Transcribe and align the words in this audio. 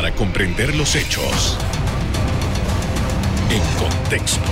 para 0.00 0.14
comprender 0.14 0.74
los 0.76 0.96
hechos 0.96 1.58
en 3.50 3.60
contexto. 3.78 4.48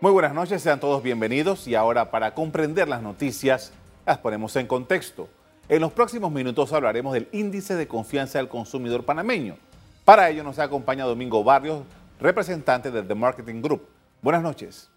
Muy 0.00 0.10
buenas 0.10 0.34
noches, 0.34 0.60
sean 0.60 0.80
todos 0.80 1.04
bienvenidos 1.04 1.68
y 1.68 1.76
ahora 1.76 2.10
para 2.10 2.34
comprender 2.34 2.88
las 2.88 3.00
noticias 3.00 3.72
las 4.04 4.18
ponemos 4.18 4.56
en 4.56 4.66
contexto. 4.66 5.28
En 5.68 5.82
los 5.82 5.92
próximos 5.92 6.32
minutos 6.32 6.72
hablaremos 6.72 7.14
del 7.14 7.28
índice 7.30 7.76
de 7.76 7.86
confianza 7.86 8.38
del 8.38 8.48
consumidor 8.48 9.04
panameño. 9.04 9.56
Para 10.04 10.28
ello 10.28 10.42
nos 10.42 10.58
acompaña 10.58 11.04
Domingo 11.04 11.44
Barrios, 11.44 11.84
representante 12.18 12.90
del 12.90 13.06
The 13.06 13.14
Marketing 13.14 13.62
Group. 13.62 13.86
Buenas 14.20 14.42
noches. 14.42 14.90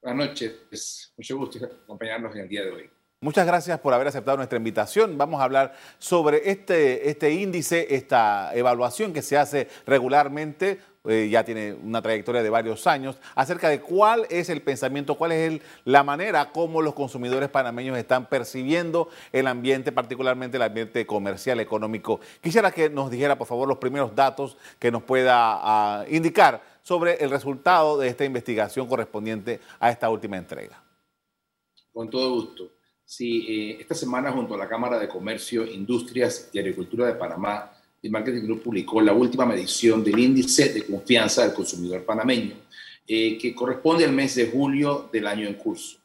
Buenas 0.00 0.28
noches, 0.28 1.12
mucho 1.16 1.36
gusto 1.36 1.58
acompañarnos 1.64 2.32
en 2.36 2.42
el 2.42 2.48
día 2.48 2.62
de 2.62 2.70
hoy. 2.70 2.90
Muchas 3.20 3.48
gracias 3.48 3.80
por 3.80 3.92
haber 3.92 4.06
aceptado 4.06 4.36
nuestra 4.36 4.58
invitación. 4.58 5.18
Vamos 5.18 5.40
a 5.40 5.44
hablar 5.44 5.74
sobre 5.98 6.52
este, 6.52 7.10
este 7.10 7.32
índice, 7.32 7.92
esta 7.96 8.54
evaluación 8.54 9.12
que 9.12 9.22
se 9.22 9.36
hace 9.36 9.66
regularmente, 9.86 10.78
eh, 11.04 11.28
ya 11.28 11.42
tiene 11.42 11.72
una 11.72 12.00
trayectoria 12.00 12.44
de 12.44 12.50
varios 12.50 12.86
años, 12.86 13.16
acerca 13.34 13.70
de 13.70 13.80
cuál 13.80 14.24
es 14.30 14.50
el 14.50 14.62
pensamiento, 14.62 15.16
cuál 15.16 15.32
es 15.32 15.60
la 15.84 16.04
manera 16.04 16.52
como 16.52 16.80
los 16.80 16.94
consumidores 16.94 17.48
panameños 17.48 17.98
están 17.98 18.26
percibiendo 18.26 19.08
el 19.32 19.48
ambiente, 19.48 19.90
particularmente 19.90 20.56
el 20.56 20.62
ambiente 20.62 21.04
comercial, 21.04 21.58
económico. 21.58 22.20
Quisiera 22.40 22.70
que 22.70 22.88
nos 22.88 23.10
dijera, 23.10 23.36
por 23.36 23.48
favor, 23.48 23.66
los 23.66 23.78
primeros 23.78 24.14
datos 24.14 24.56
que 24.78 24.92
nos 24.92 25.02
pueda 25.02 25.58
ah, 25.60 26.04
indicar 26.08 26.62
sobre 26.84 27.14
el 27.14 27.30
resultado 27.30 27.98
de 27.98 28.06
esta 28.06 28.24
investigación 28.24 28.86
correspondiente 28.86 29.58
a 29.80 29.90
esta 29.90 30.08
última 30.08 30.36
entrega. 30.36 30.80
Con 31.92 32.08
todo 32.08 32.30
gusto. 32.32 32.77
Sí, 33.10 33.46
eh, 33.48 33.76
esta 33.80 33.94
semana 33.94 34.30
junto 34.30 34.54
a 34.54 34.58
la 34.58 34.68
Cámara 34.68 34.98
de 34.98 35.08
Comercio, 35.08 35.64
Industrias 35.64 36.50
y 36.52 36.58
Agricultura 36.58 37.06
de 37.06 37.14
Panamá, 37.14 37.72
el 38.02 38.10
Marketing 38.10 38.42
Group 38.42 38.64
publicó 38.64 39.00
la 39.00 39.14
última 39.14 39.46
medición 39.46 40.04
del 40.04 40.18
índice 40.18 40.74
de 40.74 40.84
confianza 40.84 41.42
del 41.42 41.54
consumidor 41.54 42.04
panameño, 42.04 42.56
eh, 43.06 43.38
que 43.38 43.54
corresponde 43.54 44.04
al 44.04 44.12
mes 44.12 44.34
de 44.34 44.48
julio 44.48 45.08
del 45.10 45.26
año 45.26 45.48
en 45.48 45.54
curso. 45.54 45.96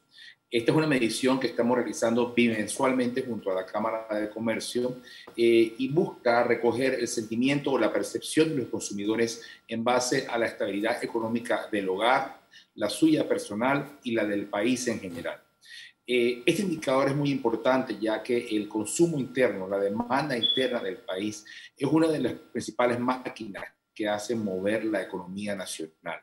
Esta 0.50 0.72
es 0.72 0.78
una 0.78 0.86
medición 0.86 1.38
que 1.38 1.48
estamos 1.48 1.76
realizando 1.76 2.32
bimensualmente 2.32 3.20
junto 3.20 3.52
a 3.52 3.54
la 3.54 3.66
Cámara 3.66 4.06
de 4.18 4.30
Comercio 4.30 5.02
eh, 5.36 5.74
y 5.76 5.88
busca 5.88 6.42
recoger 6.42 6.94
el 6.94 7.06
sentimiento 7.06 7.72
o 7.72 7.78
la 7.78 7.92
percepción 7.92 8.48
de 8.48 8.56
los 8.56 8.68
consumidores 8.68 9.42
en 9.68 9.84
base 9.84 10.26
a 10.26 10.38
la 10.38 10.46
estabilidad 10.46 11.04
económica 11.04 11.68
del 11.70 11.86
hogar, 11.86 12.40
la 12.76 12.88
suya 12.88 13.28
personal 13.28 13.98
y 14.04 14.12
la 14.12 14.24
del 14.24 14.46
país 14.46 14.88
en 14.88 15.00
general. 15.00 15.38
Eh, 16.06 16.42
este 16.44 16.62
indicador 16.62 17.08
es 17.08 17.16
muy 17.16 17.30
importante 17.30 17.96
ya 17.98 18.22
que 18.22 18.46
el 18.56 18.68
consumo 18.68 19.18
interno, 19.18 19.66
la 19.66 19.78
demanda 19.78 20.36
interna 20.36 20.80
del 20.80 20.98
país, 20.98 21.44
es 21.76 21.88
una 21.90 22.08
de 22.08 22.18
las 22.18 22.32
principales 22.34 23.00
máquinas 23.00 23.64
que 23.94 24.08
hacen 24.08 24.44
mover 24.44 24.84
la 24.84 25.02
economía 25.02 25.54
nacional. 25.54 26.20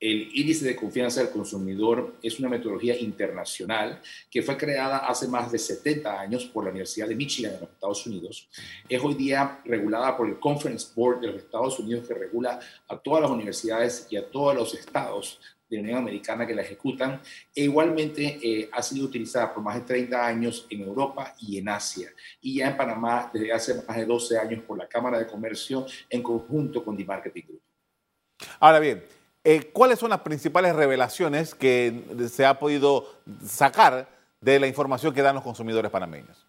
El 0.00 0.30
índice 0.32 0.64
de 0.64 0.76
confianza 0.76 1.20
del 1.20 1.30
consumidor 1.30 2.18
es 2.22 2.38
una 2.38 2.48
metodología 2.48 2.96
internacional 2.96 4.00
que 4.30 4.42
fue 4.42 4.56
creada 4.56 4.98
hace 4.98 5.26
más 5.26 5.50
de 5.50 5.58
70 5.58 6.20
años 6.20 6.44
por 6.44 6.62
la 6.62 6.70
Universidad 6.70 7.08
de 7.08 7.16
Michigan 7.16 7.54
en 7.54 7.60
los 7.62 7.70
Estados 7.70 8.06
Unidos. 8.06 8.48
Es 8.88 9.02
hoy 9.02 9.14
día 9.14 9.60
regulada 9.64 10.16
por 10.16 10.28
el 10.28 10.38
Conference 10.38 10.92
Board 10.94 11.20
de 11.20 11.26
los 11.28 11.36
Estados 11.36 11.80
Unidos 11.80 12.06
que 12.06 12.14
regula 12.14 12.60
a 12.86 12.96
todas 12.96 13.22
las 13.22 13.30
universidades 13.30 14.06
y 14.08 14.16
a 14.16 14.30
todos 14.30 14.54
los 14.54 14.74
estados 14.74 15.40
de 15.68 15.76
la 15.76 15.82
Unión 15.82 15.98
Americana 15.98 16.46
que 16.46 16.54
la 16.54 16.62
ejecutan 16.62 17.20
e 17.54 17.64
igualmente 17.64 18.38
eh, 18.42 18.70
ha 18.72 18.82
sido 18.82 19.06
utilizada 19.06 19.52
por 19.52 19.62
más 19.62 19.76
de 19.76 19.82
30 19.82 20.26
años 20.26 20.66
en 20.70 20.82
Europa 20.82 21.34
y 21.40 21.58
en 21.58 21.68
Asia 21.68 22.10
y 22.40 22.56
ya 22.56 22.68
en 22.68 22.76
Panamá 22.76 23.30
desde 23.32 23.52
hace 23.52 23.74
más 23.86 23.96
de 23.96 24.06
12 24.06 24.38
años 24.38 24.64
por 24.64 24.78
la 24.78 24.88
Cámara 24.88 25.18
de 25.18 25.26
Comercio 25.26 25.86
en 26.08 26.22
conjunto 26.22 26.84
con 26.84 26.96
The 26.96 27.04
Marketing 27.04 27.42
Group. 27.42 27.62
Ahora 28.60 28.78
bien, 28.78 29.04
eh, 29.44 29.70
¿cuáles 29.72 29.98
son 29.98 30.10
las 30.10 30.20
principales 30.20 30.74
revelaciones 30.74 31.54
que 31.54 32.02
se 32.30 32.44
ha 32.44 32.58
podido 32.58 33.20
sacar 33.44 34.08
de 34.40 34.60
la 34.60 34.66
información 34.66 35.12
que 35.12 35.22
dan 35.22 35.34
los 35.34 35.44
consumidores 35.44 35.90
panameños? 35.90 36.46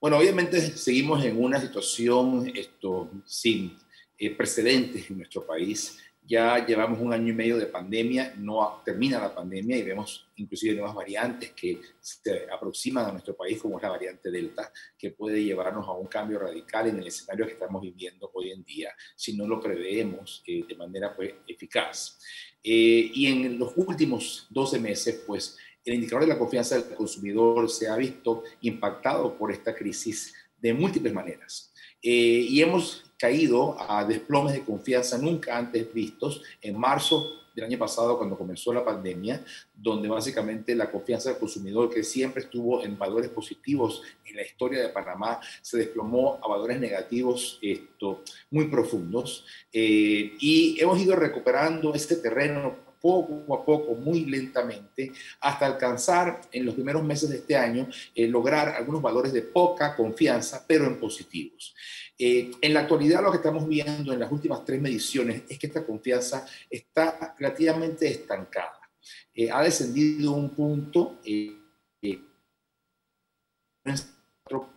Bueno, 0.00 0.18
obviamente 0.18 0.60
seguimos 0.60 1.24
en 1.24 1.42
una 1.42 1.60
situación 1.60 2.52
esto, 2.54 3.10
sin 3.24 3.76
eh, 4.18 4.30
precedentes 4.34 5.10
en 5.10 5.18
nuestro 5.18 5.44
país. 5.44 5.98
Ya 6.28 6.66
llevamos 6.66 6.98
un 6.98 7.12
año 7.12 7.28
y 7.28 7.36
medio 7.36 7.56
de 7.56 7.66
pandemia, 7.66 8.34
no 8.36 8.82
termina 8.84 9.20
la 9.20 9.32
pandemia 9.32 9.76
y 9.76 9.82
vemos 9.82 10.28
inclusive 10.36 10.74
nuevas 10.74 10.94
variantes 10.94 11.52
que 11.52 11.80
se 12.00 12.50
aproximan 12.50 13.06
a 13.06 13.12
nuestro 13.12 13.36
país, 13.36 13.62
como 13.62 13.76
es 13.76 13.82
la 13.84 13.90
variante 13.90 14.30
Delta, 14.30 14.72
que 14.98 15.12
puede 15.12 15.44
llevarnos 15.44 15.86
a 15.86 15.92
un 15.92 16.08
cambio 16.08 16.40
radical 16.40 16.88
en 16.88 16.98
el 16.98 17.06
escenario 17.06 17.46
que 17.46 17.52
estamos 17.52 17.80
viviendo 17.80 18.28
hoy 18.34 18.50
en 18.50 18.64
día, 18.64 18.90
si 19.14 19.36
no 19.36 19.46
lo 19.46 19.60
preveemos 19.60 20.42
eh, 20.48 20.64
de 20.68 20.74
manera 20.74 21.14
pues, 21.14 21.32
eficaz. 21.46 22.18
Eh, 22.60 23.12
y 23.14 23.26
en 23.26 23.56
los 23.56 23.72
últimos 23.76 24.48
12 24.50 24.80
meses, 24.80 25.22
pues 25.24 25.56
el 25.84 25.94
indicador 25.94 26.22
de 26.22 26.34
la 26.34 26.38
confianza 26.38 26.76
del 26.76 26.96
consumidor 26.96 27.70
se 27.70 27.86
ha 27.86 27.94
visto 27.94 28.42
impactado 28.62 29.38
por 29.38 29.52
esta 29.52 29.72
crisis 29.72 30.34
de 30.58 30.74
múltiples 30.74 31.14
maneras. 31.14 31.72
Eh, 32.08 32.46
y 32.48 32.62
hemos 32.62 33.02
caído 33.18 33.76
a 33.80 34.04
desplomes 34.04 34.52
de 34.52 34.64
confianza 34.64 35.18
nunca 35.18 35.58
antes 35.58 35.92
vistos 35.92 36.40
en 36.62 36.78
marzo 36.78 37.26
del 37.52 37.64
año 37.64 37.78
pasado 37.78 38.16
cuando 38.16 38.38
comenzó 38.38 38.72
la 38.72 38.84
pandemia, 38.84 39.44
donde 39.74 40.06
básicamente 40.06 40.76
la 40.76 40.88
confianza 40.88 41.30
del 41.30 41.40
consumidor, 41.40 41.90
que 41.90 42.04
siempre 42.04 42.44
estuvo 42.44 42.84
en 42.84 42.96
valores 42.96 43.30
positivos 43.30 44.02
en 44.24 44.36
la 44.36 44.42
historia 44.42 44.82
de 44.82 44.90
Panamá, 44.90 45.40
se 45.60 45.78
desplomó 45.78 46.38
a 46.44 46.46
valores 46.46 46.78
negativos 46.78 47.58
esto, 47.60 48.22
muy 48.52 48.68
profundos. 48.68 49.44
Eh, 49.72 50.36
y 50.38 50.80
hemos 50.80 51.00
ido 51.00 51.16
recuperando 51.16 51.92
este 51.92 52.14
terreno 52.14 52.85
poco 53.06 53.54
a 53.54 53.64
poco, 53.64 53.94
muy 53.94 54.24
lentamente, 54.24 55.12
hasta 55.40 55.66
alcanzar 55.66 56.40
en 56.50 56.66
los 56.66 56.74
primeros 56.74 57.04
meses 57.04 57.30
de 57.30 57.36
este 57.36 57.56
año, 57.56 57.88
eh, 58.14 58.26
lograr 58.26 58.70
algunos 58.70 59.00
valores 59.00 59.32
de 59.32 59.42
poca 59.42 59.94
confianza, 59.94 60.64
pero 60.66 60.86
en 60.86 60.98
positivos. 60.98 61.72
Eh, 62.18 62.50
en 62.60 62.74
la 62.74 62.80
actualidad 62.80 63.22
lo 63.22 63.30
que 63.30 63.36
estamos 63.36 63.68
viendo 63.68 64.12
en 64.12 64.18
las 64.18 64.32
últimas 64.32 64.64
tres 64.64 64.80
mediciones 64.80 65.42
es 65.48 65.56
que 65.56 65.68
esta 65.68 65.86
confianza 65.86 66.44
está 66.68 67.36
relativamente 67.38 68.08
estancada. 68.08 68.80
Eh, 69.32 69.50
ha 69.52 69.62
descendido 69.62 70.32
un 70.32 70.50
punto 70.50 71.20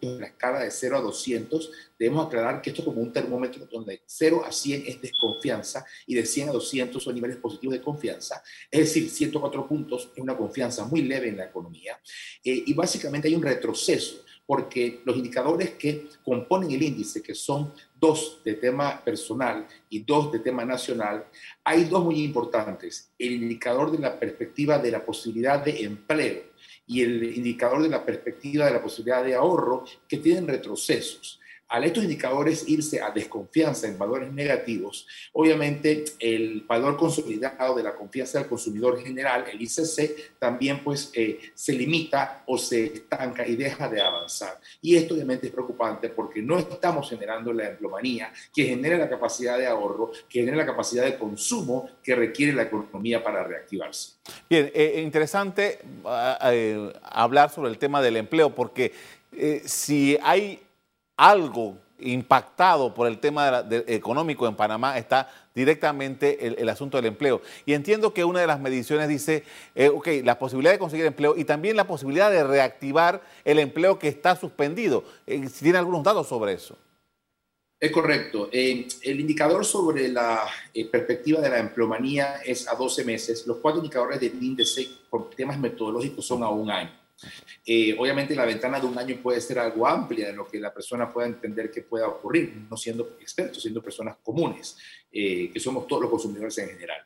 en 0.02 0.20
la 0.20 0.28
escala 0.28 0.60
de 0.60 0.72
0 0.72 0.98
a 0.98 1.02
200, 1.02 1.72
debemos 1.98 2.26
aclarar 2.26 2.62
que 2.62 2.72
esto 2.72 2.82
es 2.82 2.86
como 2.86 3.02
un 3.02 3.14
termómetro 3.14 3.68
donde 3.72 4.02
0 4.06 4.44
a 4.46 4.52
100 4.52 4.84
es 4.88 5.02
desconfianza 5.02 5.86
y 6.08 6.16
de 6.16 6.26
100 6.26 6.50
a 6.50 6.52
200 6.54 7.04
son 7.04 7.14
niveles 7.14 7.38
positivos 7.38 7.76
de 7.76 7.82
confianza. 7.82 8.42
Es 8.72 8.80
decir, 8.80 9.10
104 9.10 9.68
puntos 9.68 10.10
es 10.16 10.22
una 10.22 10.36
confianza 10.36 10.86
muy 10.86 11.04
leve 11.04 11.30
en 11.30 11.38
la 11.38 11.46
economía. 11.46 12.00
Eh, 12.44 12.64
y 12.66 12.74
básicamente 12.74 13.28
hay 13.28 13.36
un 13.36 13.44
retroceso 13.44 14.24
porque 14.46 15.02
los 15.06 15.16
indicadores 15.16 15.72
que 15.76 16.08
componen 16.24 16.72
el 16.72 16.82
índice, 16.82 17.22
que 17.22 17.36
son 17.36 17.72
dos 18.00 18.42
de 18.44 18.56
tema 18.56 19.00
personal 19.06 19.68
y 19.92 20.00
dos 20.00 20.32
de 20.32 20.40
tema 20.40 20.66
nacional, 20.66 21.28
hay 21.64 21.84
dos 21.84 22.04
muy 22.04 22.24
importantes. 22.24 23.12
El 23.20 23.34
indicador 23.34 23.92
de 23.92 24.00
la 24.00 24.20
perspectiva 24.20 24.80
de 24.80 24.90
la 24.90 25.06
posibilidad 25.06 25.64
de 25.64 25.84
empleo 25.84 26.49
y 26.90 27.04
el 27.04 27.24
indicador 27.38 27.84
de 27.84 27.90
la 27.90 28.04
perspectiva 28.04 28.66
de 28.66 28.74
la 28.74 28.82
posibilidad 28.82 29.24
de 29.24 29.36
ahorro 29.36 29.86
que 30.08 30.18
tienen 30.18 30.48
retrocesos. 30.48 31.39
Al 31.70 31.84
estos 31.84 32.04
indicadores 32.04 32.68
irse 32.68 33.00
a 33.00 33.12
desconfianza 33.12 33.88
en 33.88 33.96
valores 33.96 34.34
negativos, 34.34 35.06
obviamente 35.34 36.04
el 36.18 36.62
valor 36.62 36.98
consolidado 36.98 37.76
de 37.76 37.84
la 37.84 37.94
confianza 37.94 38.40
del 38.40 38.48
consumidor 38.48 39.00
general, 39.00 39.46
el 39.52 39.62
ICC, 39.62 40.40
también 40.40 40.84
pues 40.84 41.12
eh, 41.14 41.40
se 41.54 41.74
limita 41.74 42.42
o 42.48 42.58
se 42.58 42.86
estanca 42.86 43.48
y 43.48 43.56
deja 43.56 43.88
de 43.88 44.02
avanzar. 44.02 44.60
Y 44.82 44.96
esto 44.96 45.14
obviamente 45.14 45.46
es 45.46 45.54
preocupante 45.54 46.10
porque 46.10 46.42
no 46.42 46.58
estamos 46.58 47.08
generando 47.08 47.54
la 47.54 47.68
emplomanía 47.68 48.34
que 48.52 48.66
genera 48.66 48.98
la 48.98 49.08
capacidad 49.08 49.56
de 49.56 49.68
ahorro, 49.68 50.12
que 50.28 50.40
genera 50.40 50.58
la 50.58 50.66
capacidad 50.66 51.04
de 51.04 51.20
consumo 51.20 51.88
que 52.02 52.16
requiere 52.16 52.52
la 52.52 52.64
economía 52.64 53.24
para 53.24 53.44
reactivarse. 53.44 54.14
Bien, 54.50 54.72
eh, 54.74 55.02
interesante 55.04 55.78
ah, 56.04 56.40
eh, 56.52 56.94
hablar 57.04 57.52
sobre 57.52 57.70
el 57.70 57.78
tema 57.78 58.02
del 58.02 58.18
empleo 58.18 58.56
porque 58.56 58.92
si 59.64 60.18
hay 60.24 60.60
algo 61.20 61.78
impactado 62.00 62.94
por 62.94 63.08
el 63.08 63.20
tema 63.20 63.66
económico 63.88 64.48
en 64.48 64.56
Panamá 64.56 64.98
está 64.98 65.30
directamente 65.54 66.48
el, 66.48 66.70
asunto 66.70 66.96
del 66.96 67.08
empleo. 67.08 67.42
Y 67.66 67.74
entiendo 67.74 68.14
que 68.14 68.24
una 68.24 68.40
de 68.40 68.48
las 68.48 68.62
mediciones 68.62 69.10
dice, 69.10 69.44
eh, 69.76 69.90
ok, 69.90 70.08
la 70.24 70.40
posibilidad 70.40 70.72
de 70.72 70.80
conseguir 70.80 71.06
empleo 71.06 71.36
y 71.36 71.44
también 71.44 71.76
la 71.76 71.86
posibilidad 71.86 72.32
de 72.32 72.46
reactivar 72.46 73.22
el 73.44 73.60
empleo 73.60 74.00
que 74.00 74.08
está 74.08 74.38
suspendido. 74.38 75.04
Eh, 75.28 75.46
tiene 75.60 75.78
algunos 75.78 76.04
datos 76.04 76.26
sobre 76.26 76.54
eso. 76.54 76.78
Es 77.78 77.92
correcto. 77.92 78.48
Eh, 78.54 78.88
el 79.02 79.20
indicador 79.20 79.66
sobre 79.66 80.08
la 80.08 80.46
perspectiva 80.90 81.42
de 81.42 81.50
la 81.50 81.60
empleomanía 81.60 82.38
es 82.46 82.66
a 82.70 82.76
12 82.76 83.04
meses. 83.04 83.46
Los 83.46 83.58
cuatro 83.58 83.80
indicadores 83.80 84.22
del 84.22 84.42
índice 84.42 84.88
por 85.10 85.30
temas 85.32 85.60
metodológicos 85.60 86.26
son 86.26 86.44
a 86.44 86.50
un 86.50 86.72
año. 86.72 86.99
Eh, 87.66 87.96
obviamente 87.98 88.36
la 88.36 88.46
ventana 88.46 88.80
de 88.80 88.88
un 88.88 88.98
año 88.98 89.18
puede 89.22 89.42
ser 89.42 89.60
algo 89.60 89.88
amplia 89.88 90.30
en 90.30 90.38
lo 90.38 90.48
que 90.48 90.60
la 90.60 90.74
persona 90.74 91.12
pueda 91.12 91.28
entender 91.28 91.70
que 91.72 91.82
pueda 91.82 92.08
ocurrir, 92.08 92.66
no 92.70 92.78
siendo 92.78 93.18
expertos, 93.20 93.62
siendo 93.62 93.82
personas 93.82 94.18
comunes, 94.24 94.78
eh, 95.12 95.50
que 95.52 95.60
somos 95.60 95.88
todos 95.88 96.04
los 96.04 96.12
consumidores 96.12 96.58
en 96.60 96.70
general. 96.70 97.06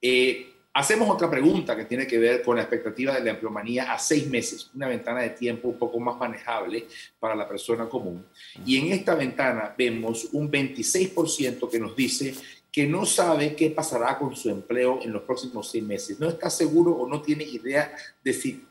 Eh, 0.00 0.52
hacemos 0.72 1.08
otra 1.08 1.30
pregunta 1.30 1.76
que 1.76 1.84
tiene 1.84 2.06
que 2.06 2.18
ver 2.18 2.42
con 2.42 2.56
la 2.56 2.62
expectativa 2.62 3.14
de 3.14 3.24
la 3.24 3.30
empleomanía 3.30 3.92
a 3.92 3.98
seis 3.98 4.26
meses, 4.28 4.70
una 4.74 4.88
ventana 4.88 5.22
de 5.22 5.30
tiempo 5.30 5.68
un 5.68 5.78
poco 5.78 5.98
más 5.98 6.18
manejable 6.18 6.86
para 7.18 7.34
la 7.34 7.48
persona 7.48 7.88
común. 7.88 8.26
Y 8.66 8.78
en 8.78 8.92
esta 8.92 9.14
ventana 9.14 9.74
vemos 9.76 10.28
un 10.32 10.50
26% 10.50 11.70
que 11.70 11.78
nos 11.78 11.96
dice 11.96 12.34
que 12.70 12.86
no 12.88 13.06
sabe 13.06 13.54
qué 13.54 13.70
pasará 13.70 14.18
con 14.18 14.34
su 14.34 14.50
empleo 14.50 15.00
en 15.00 15.12
los 15.12 15.22
próximos 15.22 15.70
seis 15.70 15.84
meses. 15.84 16.18
No 16.18 16.28
está 16.28 16.50
seguro 16.50 16.90
o 16.90 17.08
no 17.08 17.22
tiene 17.22 17.44
idea 17.44 17.94
de 18.22 18.32
si 18.32 18.66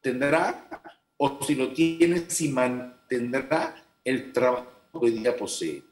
obtendrá 0.00 0.82
o 1.18 1.38
si 1.44 1.54
lo 1.54 1.72
tiene, 1.72 2.24
si 2.28 2.48
mantendrá 2.48 3.76
el 4.02 4.32
trabajo 4.32 4.66
que 4.92 4.98
hoy 4.98 5.10
día 5.10 5.36
posee. 5.36 5.82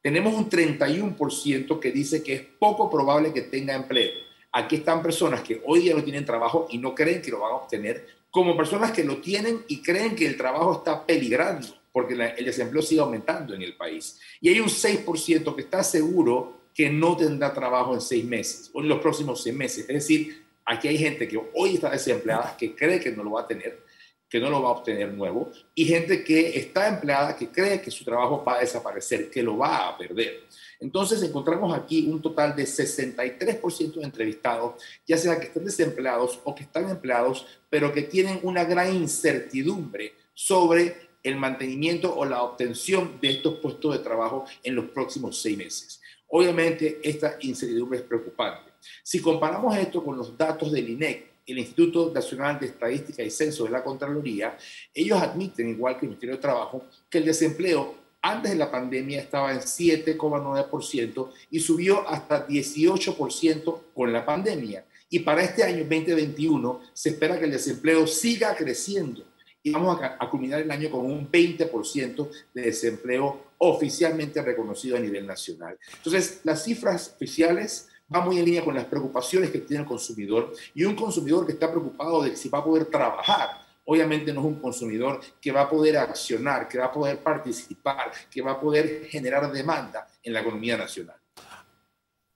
Tenemos 0.00 0.32
un 0.32 0.48
31% 0.48 1.78
que 1.78 1.92
dice 1.92 2.22
que 2.22 2.34
es 2.34 2.42
poco 2.58 2.90
probable 2.90 3.32
que 3.32 3.42
tenga 3.42 3.74
empleo. 3.74 4.10
Aquí 4.52 4.76
están 4.76 5.02
personas 5.02 5.42
que 5.42 5.60
hoy 5.66 5.80
día 5.80 5.94
no 5.94 6.02
tienen 6.02 6.24
trabajo 6.24 6.66
y 6.70 6.78
no 6.78 6.94
creen 6.94 7.20
que 7.20 7.30
lo 7.30 7.40
van 7.40 7.52
a 7.52 7.56
obtener, 7.56 8.06
como 8.30 8.56
personas 8.56 8.92
que 8.92 9.04
lo 9.04 9.18
tienen 9.18 9.64
y 9.68 9.82
creen 9.82 10.16
que 10.16 10.26
el 10.26 10.36
trabajo 10.36 10.72
está 10.78 11.04
peligrando 11.04 11.68
porque 11.92 12.14
el 12.14 12.44
desempleo 12.44 12.80
sigue 12.80 13.00
aumentando 13.00 13.54
en 13.54 13.62
el 13.62 13.76
país. 13.76 14.18
Y 14.40 14.48
hay 14.48 14.60
un 14.60 14.68
6% 14.68 15.54
que 15.54 15.62
está 15.62 15.82
seguro 15.82 16.60
que 16.72 16.88
no 16.88 17.16
tendrá 17.16 17.52
trabajo 17.52 17.92
en 17.92 18.00
seis 18.00 18.24
meses 18.24 18.70
o 18.72 18.80
en 18.80 18.88
los 18.88 19.00
próximos 19.00 19.42
seis 19.42 19.54
meses. 19.54 19.80
Es 19.88 19.94
decir, 19.94 20.47
aquí 20.68 20.86
hay 20.86 20.98
gente 20.98 21.26
que 21.26 21.40
hoy 21.54 21.74
está 21.74 21.90
desempleada, 21.90 22.56
que 22.56 22.74
cree 22.74 23.00
que 23.00 23.10
no 23.10 23.24
lo 23.24 23.32
va 23.32 23.42
a 23.42 23.46
tener, 23.46 23.82
que 24.28 24.38
no 24.38 24.50
lo 24.50 24.62
va 24.62 24.68
a 24.68 24.72
obtener 24.72 25.12
nuevo, 25.12 25.50
y 25.74 25.86
gente 25.86 26.22
que 26.22 26.58
está 26.58 26.88
empleada, 26.88 27.34
que 27.34 27.48
cree 27.48 27.80
que 27.80 27.90
su 27.90 28.04
trabajo 28.04 28.44
va 28.46 28.56
a 28.56 28.60
desaparecer, 28.60 29.30
que 29.30 29.42
lo 29.42 29.56
va 29.56 29.88
a 29.88 29.96
perder. 29.96 30.44
Entonces 30.78 31.22
encontramos 31.22 31.76
aquí 31.76 32.06
un 32.06 32.20
total 32.20 32.54
de 32.54 32.64
63% 32.64 33.94
de 33.94 34.04
entrevistados, 34.04 34.82
ya 35.06 35.16
sea 35.16 35.40
que 35.40 35.46
estén 35.46 35.64
desempleados 35.64 36.38
o 36.44 36.54
que 36.54 36.64
están 36.64 36.88
empleados, 36.90 37.46
pero 37.70 37.92
que 37.92 38.02
tienen 38.02 38.38
una 38.42 38.64
gran 38.64 38.94
incertidumbre 38.94 40.12
sobre 40.34 41.08
el 41.22 41.36
mantenimiento 41.36 42.14
o 42.14 42.24
la 42.26 42.42
obtención 42.42 43.18
de 43.20 43.30
estos 43.30 43.58
puestos 43.58 43.94
de 43.94 44.04
trabajo 44.04 44.44
en 44.62 44.74
los 44.74 44.90
próximos 44.90 45.40
seis 45.40 45.56
meses. 45.56 46.00
Obviamente, 46.28 47.00
esta 47.02 47.38
incertidumbre 47.40 48.00
es 48.00 48.04
preocupante. 48.04 48.67
Si 49.02 49.20
comparamos 49.20 49.76
esto 49.76 50.04
con 50.04 50.16
los 50.16 50.36
datos 50.36 50.72
del 50.72 50.88
INEC, 50.88 51.28
el 51.46 51.58
Instituto 51.58 52.12
Nacional 52.12 52.60
de 52.60 52.66
Estadística 52.66 53.22
y 53.22 53.30
Censo 53.30 53.64
de 53.64 53.70
la 53.70 53.82
Contraloría, 53.82 54.56
ellos 54.92 55.20
admiten, 55.20 55.68
igual 55.68 55.94
que 55.94 56.06
el 56.06 56.10
Ministerio 56.10 56.36
de 56.36 56.42
Trabajo, 56.42 56.84
que 57.08 57.18
el 57.18 57.24
desempleo 57.24 57.94
antes 58.20 58.52
de 58.52 58.58
la 58.58 58.70
pandemia 58.70 59.20
estaba 59.20 59.52
en 59.52 59.60
7,9% 59.60 61.30
y 61.50 61.60
subió 61.60 62.06
hasta 62.08 62.46
18% 62.46 63.80
con 63.94 64.12
la 64.12 64.26
pandemia. 64.26 64.84
Y 65.10 65.20
para 65.20 65.42
este 65.42 65.62
año 65.62 65.84
2021 65.84 66.80
se 66.92 67.10
espera 67.10 67.38
que 67.38 67.46
el 67.46 67.52
desempleo 67.52 68.06
siga 68.06 68.54
creciendo 68.54 69.24
y 69.62 69.70
vamos 69.70 69.98
a, 70.02 70.30
culminar 70.30 70.60
el 70.60 70.70
año 70.70 70.90
con 70.90 71.04
un 71.04 71.30
20% 71.30 72.30
de 72.54 72.62
desempleo 72.62 73.48
oficialmente 73.58 74.40
reconocido 74.42 74.96
a 74.96 75.00
nivel 75.00 75.26
nacional. 75.26 75.78
Entonces, 75.96 76.40
las 76.44 76.64
cifras 76.64 77.12
oficiales 77.16 77.87
van 78.08 78.24
muy 78.24 78.38
en 78.38 78.44
línea 78.44 78.64
con 78.64 78.74
las 78.74 78.86
preocupaciones 78.86 79.50
que 79.50 79.58
tiene 79.58 79.82
el 79.82 79.88
consumidor 79.88 80.52
y 80.74 80.84
un 80.84 80.94
consumidor 80.94 81.46
que 81.46 81.52
está 81.52 81.70
preocupado 81.70 82.22
de 82.22 82.34
si 82.36 82.48
va 82.48 82.58
a 82.58 82.64
poder 82.64 82.86
trabajar. 82.86 83.50
Obviamente 83.84 84.32
no 84.32 84.40
es 84.40 84.46
un 84.46 84.60
consumidor 84.60 85.20
que 85.40 85.52
va 85.52 85.62
a 85.62 85.70
poder 85.70 85.96
accionar, 85.96 86.68
que 86.68 86.78
va 86.78 86.86
a 86.86 86.92
poder 86.92 87.18
participar, 87.18 88.12
que 88.30 88.42
va 88.42 88.52
a 88.52 88.60
poder 88.60 89.06
generar 89.06 89.50
demanda 89.50 90.06
en 90.22 90.32
la 90.32 90.40
economía 90.40 90.76
nacional. 90.76 91.16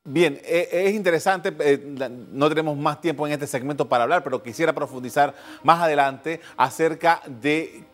Bien, 0.04 0.40
e, 0.42 0.68
es 0.72 0.94
interesante, 0.94 1.54
eh, 1.60 1.78
no 2.32 2.48
tenemos 2.48 2.76
más 2.76 3.00
tiempo 3.00 3.26
en 3.26 3.34
este 3.34 3.46
segmento 3.46 3.88
para 3.88 4.02
hablar, 4.02 4.24
pero 4.24 4.42
quisiera 4.42 4.72
profundizar 4.72 5.34
más 5.62 5.80
adelante 5.80 6.40
acerca 6.56 7.22
de 7.26 7.84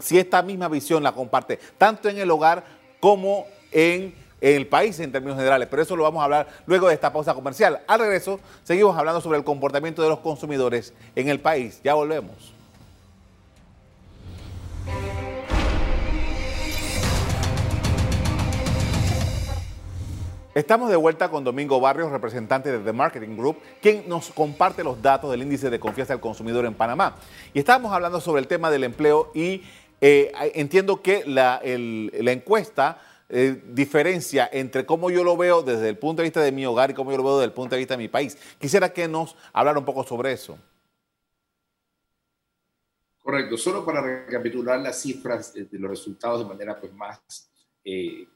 si 0.00 0.18
esta 0.18 0.42
misma 0.42 0.68
visión 0.68 1.02
la 1.02 1.12
comparte 1.12 1.58
tanto 1.78 2.08
en 2.08 2.18
el 2.18 2.30
hogar 2.30 2.64
como 3.00 3.46
en 3.70 4.14
el 4.40 4.66
país 4.66 4.98
en 5.00 5.12
términos 5.12 5.36
generales, 5.36 5.68
pero 5.70 5.82
eso 5.82 5.96
lo 5.96 6.02
vamos 6.02 6.20
a 6.20 6.24
hablar 6.24 6.48
luego 6.66 6.88
de 6.88 6.94
esta 6.94 7.12
pausa 7.12 7.34
comercial. 7.34 7.80
Al 7.86 8.00
regreso, 8.00 8.40
seguimos 8.62 8.96
hablando 8.96 9.20
sobre 9.20 9.38
el 9.38 9.44
comportamiento 9.44 10.02
de 10.02 10.08
los 10.08 10.20
consumidores 10.20 10.92
en 11.16 11.28
el 11.28 11.40
país. 11.40 11.80
Ya 11.82 11.94
volvemos. 11.94 12.54
Estamos 20.54 20.88
de 20.88 20.94
vuelta 20.94 21.30
con 21.30 21.42
Domingo 21.42 21.80
Barrios, 21.80 22.12
representante 22.12 22.70
de 22.70 22.78
The 22.78 22.92
Marketing 22.92 23.36
Group, 23.36 23.56
quien 23.82 24.08
nos 24.08 24.30
comparte 24.30 24.84
los 24.84 25.02
datos 25.02 25.32
del 25.32 25.42
índice 25.42 25.68
de 25.68 25.80
confianza 25.80 26.12
del 26.12 26.20
consumidor 26.20 26.64
en 26.64 26.74
Panamá. 26.74 27.16
Y 27.52 27.58
estábamos 27.58 27.92
hablando 27.92 28.20
sobre 28.20 28.40
el 28.40 28.46
tema 28.46 28.70
del 28.70 28.84
empleo 28.84 29.32
y 29.34 29.64
eh, 30.00 30.30
entiendo 30.54 31.02
que 31.02 31.24
la, 31.26 31.60
encuesta 31.64 32.98
eh, 33.28 33.62
diferencia 33.68 34.48
entre 34.52 34.84
cómo 34.84 35.10
yo 35.10 35.24
lo 35.24 35.36
veo 35.36 35.62
desde 35.62 35.88
el 35.88 35.98
punto 35.98 36.22
de 36.22 36.26
vista 36.26 36.42
de 36.42 36.52
mi 36.52 36.66
hogar 36.66 36.90
y 36.90 36.94
cómo 36.94 37.10
yo 37.10 37.16
lo 37.16 37.24
veo 37.24 37.38
desde 37.38 37.46
el 37.46 37.52
punto 37.52 37.74
de 37.74 37.78
vista 37.78 37.94
de 37.94 38.02
mi 38.02 38.08
país. 38.08 38.36
Quisiera 38.58 38.92
que 38.92 39.08
nos 39.08 39.36
hablara 39.52 39.78
un 39.78 39.84
poco 39.84 40.04
sobre 40.04 40.32
eso. 40.32 40.58
Correcto. 43.18 43.56
Solo 43.56 43.84
para 43.86 44.02
recapitular 44.02 44.78
las 44.80 45.00
cifras 45.00 45.54
de, 45.54 45.66
los 45.72 45.90
resultados 45.90 46.40
de 46.40 46.46
manera 46.46 46.78
pues, 46.78 46.92
más 46.92 47.48
eh, 47.82 48.26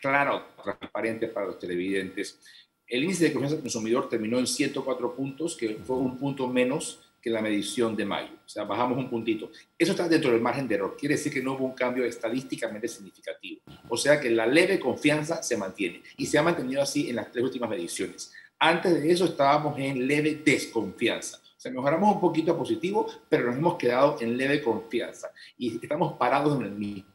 claro, 0.00 0.46
transparente 0.62 1.28
para 1.28 1.46
los 1.46 1.58
televidentes. 1.58 2.40
El 2.86 3.04
índice 3.04 3.24
de 3.24 3.32
confianza 3.32 3.56
del 3.56 3.62
consumidor 3.62 4.08
terminó 4.08 4.38
en 4.38 4.46
104 4.46 5.14
puntos, 5.14 5.56
que 5.56 5.76
fue 5.76 5.96
un 5.96 6.16
punto 6.18 6.48
menos 6.48 7.11
que 7.22 7.30
la 7.30 7.40
medición 7.40 7.94
de 7.94 8.04
mayo. 8.04 8.32
O 8.44 8.48
sea, 8.48 8.64
bajamos 8.64 8.98
un 8.98 9.08
puntito. 9.08 9.50
Eso 9.78 9.92
está 9.92 10.08
dentro 10.08 10.32
del 10.32 10.40
margen 10.40 10.66
de 10.66 10.74
error. 10.74 10.96
Quiere 10.98 11.14
decir 11.14 11.32
que 11.32 11.42
no 11.42 11.52
hubo 11.54 11.64
un 11.64 11.74
cambio 11.74 12.04
estadísticamente 12.04 12.88
significativo. 12.88 13.62
O 13.88 13.96
sea 13.96 14.20
que 14.20 14.28
la 14.30 14.46
leve 14.46 14.80
confianza 14.80 15.42
se 15.42 15.56
mantiene 15.56 16.02
y 16.16 16.26
se 16.26 16.38
ha 16.38 16.42
mantenido 16.42 16.82
así 16.82 17.08
en 17.08 17.16
las 17.16 17.30
tres 17.30 17.44
últimas 17.44 17.70
mediciones. 17.70 18.32
Antes 18.58 19.00
de 19.00 19.10
eso 19.10 19.24
estábamos 19.26 19.78
en 19.78 20.06
leve 20.06 20.42
desconfianza. 20.44 21.38
O 21.38 21.60
sea, 21.62 21.70
mejoramos 21.70 22.16
un 22.16 22.20
poquito 22.20 22.52
a 22.52 22.58
positivo, 22.58 23.06
pero 23.28 23.46
nos 23.46 23.56
hemos 23.56 23.76
quedado 23.76 24.16
en 24.20 24.36
leve 24.36 24.60
confianza 24.60 25.30
y 25.56 25.78
estamos 25.80 26.14
parados 26.14 26.58
en 26.58 26.66
el 26.66 26.72
mismo 26.72 27.06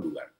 lugar 0.00 0.32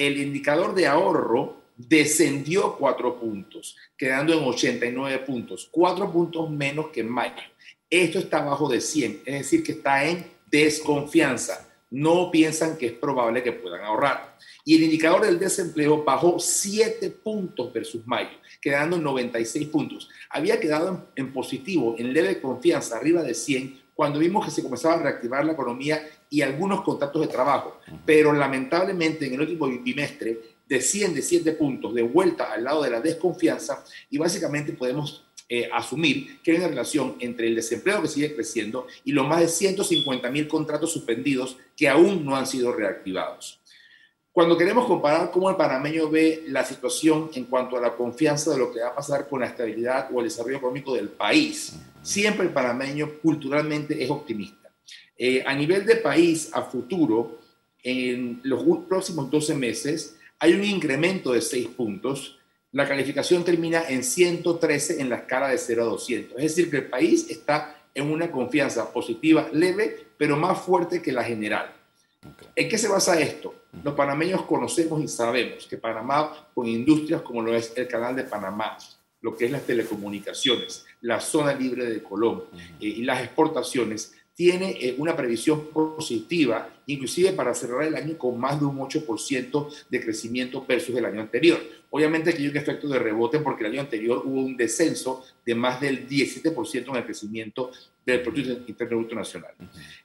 el 0.00 0.16
indicador 0.16 0.74
de 0.74 0.86
ahorro 0.86 1.60
descendió 1.76 2.74
cuatro 2.76 3.20
puntos, 3.20 3.76
quedando 3.98 4.32
en 4.32 4.42
89 4.42 5.18
puntos, 5.18 5.68
cuatro 5.70 6.10
puntos 6.10 6.48
menos 6.50 6.88
que 6.88 7.00
en 7.00 7.10
mayo. 7.10 7.42
Esto 7.90 8.20
está 8.20 8.38
abajo 8.38 8.68
de 8.68 8.80
100, 8.80 9.22
es 9.26 9.34
decir, 9.40 9.64
que 9.64 9.72
está 9.72 10.08
en 10.08 10.24
desconfianza. 10.48 11.66
No 11.90 12.30
piensan 12.30 12.78
que 12.78 12.86
es 12.86 12.92
probable 12.92 13.42
que 13.42 13.50
puedan 13.50 13.82
ahorrar. 13.82 14.38
Y 14.64 14.76
el 14.76 14.84
indicador 14.84 15.22
del 15.22 15.40
desempleo 15.40 16.04
bajó 16.04 16.38
7 16.38 17.10
puntos 17.10 17.72
versus 17.72 18.06
mayo, 18.06 18.30
quedando 18.60 18.94
en 18.94 19.02
96 19.02 19.66
puntos. 19.66 20.08
Había 20.30 20.60
quedado 20.60 21.08
en, 21.16 21.32
positivo, 21.32 21.96
en 21.98 22.12
leve 22.12 22.40
confianza, 22.40 22.96
arriba 22.96 23.24
de 23.24 23.34
100, 23.34 23.80
cuando 23.92 24.20
vimos 24.20 24.44
que 24.44 24.52
se 24.52 24.62
comenzaba 24.62 24.94
a 24.94 25.02
reactivar 25.02 25.44
la 25.44 25.52
economía 25.52 26.08
y 26.30 26.42
algunos 26.42 26.82
contratos 26.82 27.22
de 27.22 27.28
trabajo. 27.28 27.80
Pero 28.06 28.32
lamentablemente 28.32 29.26
en 29.26 29.34
el 29.34 29.40
último 29.40 29.66
bimestre 29.66 30.38
desciende 30.70 31.20
siete 31.20 31.52
puntos 31.52 31.92
de 31.92 32.02
vuelta 32.02 32.52
al 32.52 32.62
lado 32.62 32.84
de 32.84 32.90
la 32.90 33.00
desconfianza 33.00 33.84
y 34.08 34.18
básicamente 34.18 34.72
podemos 34.72 35.26
eh, 35.52 35.68
asumir 35.72 36.40
que 36.42 36.52
hay 36.52 36.58
una 36.58 36.68
relación 36.68 37.16
entre 37.18 37.48
el 37.48 37.56
desempleo 37.56 38.00
que 38.00 38.06
sigue 38.06 38.36
creciendo 38.36 38.86
y 39.04 39.10
los 39.10 39.26
más 39.26 39.40
de 39.40 39.48
150 39.48 40.30
mil 40.30 40.46
contratos 40.46 40.92
suspendidos 40.92 41.56
que 41.76 41.88
aún 41.88 42.24
no 42.24 42.36
han 42.36 42.46
sido 42.46 42.72
reactivados. 42.72 43.60
Cuando 44.32 44.56
queremos 44.56 44.86
comparar 44.86 45.32
cómo 45.32 45.50
el 45.50 45.56
panameño 45.56 46.08
ve 46.08 46.44
la 46.46 46.64
situación 46.64 47.30
en 47.34 47.46
cuanto 47.46 47.76
a 47.76 47.80
la 47.80 47.96
confianza 47.96 48.52
de 48.52 48.58
lo 48.58 48.72
que 48.72 48.80
va 48.80 48.90
a 48.90 48.94
pasar 48.94 49.28
con 49.28 49.40
la 49.40 49.46
estabilidad 49.46 50.08
o 50.12 50.20
el 50.20 50.26
desarrollo 50.26 50.58
económico 50.58 50.94
del 50.94 51.08
país, 51.08 51.74
siempre 52.00 52.46
el 52.46 52.52
panameño 52.52 53.18
culturalmente 53.20 54.02
es 54.02 54.08
optimista. 54.08 54.72
Eh, 55.18 55.42
a 55.44 55.52
nivel 55.54 55.84
de 55.84 55.96
país, 55.96 56.48
a 56.52 56.62
futuro, 56.62 57.40
en 57.82 58.40
los 58.44 58.62
próximos 58.86 59.28
12 59.30 59.54
meses, 59.54 60.16
hay 60.38 60.54
un 60.54 60.64
incremento 60.64 61.32
de 61.32 61.40
6 61.40 61.66
puntos. 61.76 62.38
La 62.72 62.86
calificación 62.86 63.44
termina 63.44 63.88
en 63.88 64.04
113 64.04 65.00
en 65.00 65.08
la 65.08 65.16
escala 65.16 65.48
de 65.48 65.58
0 65.58 65.82
a 65.82 65.86
200. 65.86 66.38
Es 66.38 66.42
decir, 66.44 66.70
que 66.70 66.78
el 66.78 66.86
país 66.86 67.28
está 67.28 67.82
en 67.92 68.10
una 68.10 68.30
confianza 68.30 68.92
positiva 68.92 69.48
leve, 69.52 70.06
pero 70.16 70.36
más 70.36 70.60
fuerte 70.60 71.02
que 71.02 71.12
la 71.12 71.24
general. 71.24 71.74
¿En 72.54 72.68
qué 72.68 72.78
se 72.78 72.88
basa 72.88 73.18
esto? 73.18 73.54
Los 73.82 73.94
panameños 73.94 74.42
conocemos 74.42 75.02
y 75.02 75.08
sabemos 75.08 75.66
que 75.66 75.78
Panamá, 75.78 76.48
con 76.54 76.66
industrias 76.66 77.22
como 77.22 77.42
lo 77.42 77.56
es 77.56 77.72
el 77.76 77.88
canal 77.88 78.14
de 78.14 78.24
Panamá, 78.24 78.76
lo 79.20 79.36
que 79.36 79.46
es 79.46 79.50
las 79.50 79.62
telecomunicaciones, 79.62 80.86
la 81.00 81.20
zona 81.20 81.54
libre 81.54 81.86
de 81.86 82.02
Colón 82.02 82.44
eh, 82.54 82.86
y 82.86 83.02
las 83.02 83.22
exportaciones, 83.22 84.14
tiene 84.34 84.76
eh, 84.80 84.94
una 84.98 85.16
previsión 85.16 85.68
positiva, 85.68 86.68
inclusive 86.86 87.32
para 87.32 87.54
cerrar 87.54 87.84
el 87.84 87.94
año 87.94 88.16
con 88.16 88.38
más 88.38 88.58
de 88.58 88.66
un 88.66 88.78
8% 88.78 89.68
de 89.88 90.00
crecimiento 90.00 90.64
versus 90.66 90.96
el 90.96 91.04
año 91.04 91.20
anterior. 91.20 91.60
Obviamente 91.90 92.32
que 92.32 92.38
hay 92.38 92.48
un 92.48 92.56
efecto 92.56 92.88
de 92.88 92.98
rebote 92.98 93.40
porque 93.40 93.64
el 93.64 93.72
año 93.72 93.80
anterior 93.82 94.22
hubo 94.24 94.40
un 94.40 94.56
descenso 94.56 95.24
de 95.44 95.54
más 95.54 95.80
del 95.80 96.08
17% 96.08 96.88
en 96.88 96.96
el 96.96 97.04
crecimiento 97.04 97.70
del 98.06 98.22
Producto 98.22 98.64
Interno 98.66 98.98
Bruto 98.98 99.14
Nacional. 99.14 99.52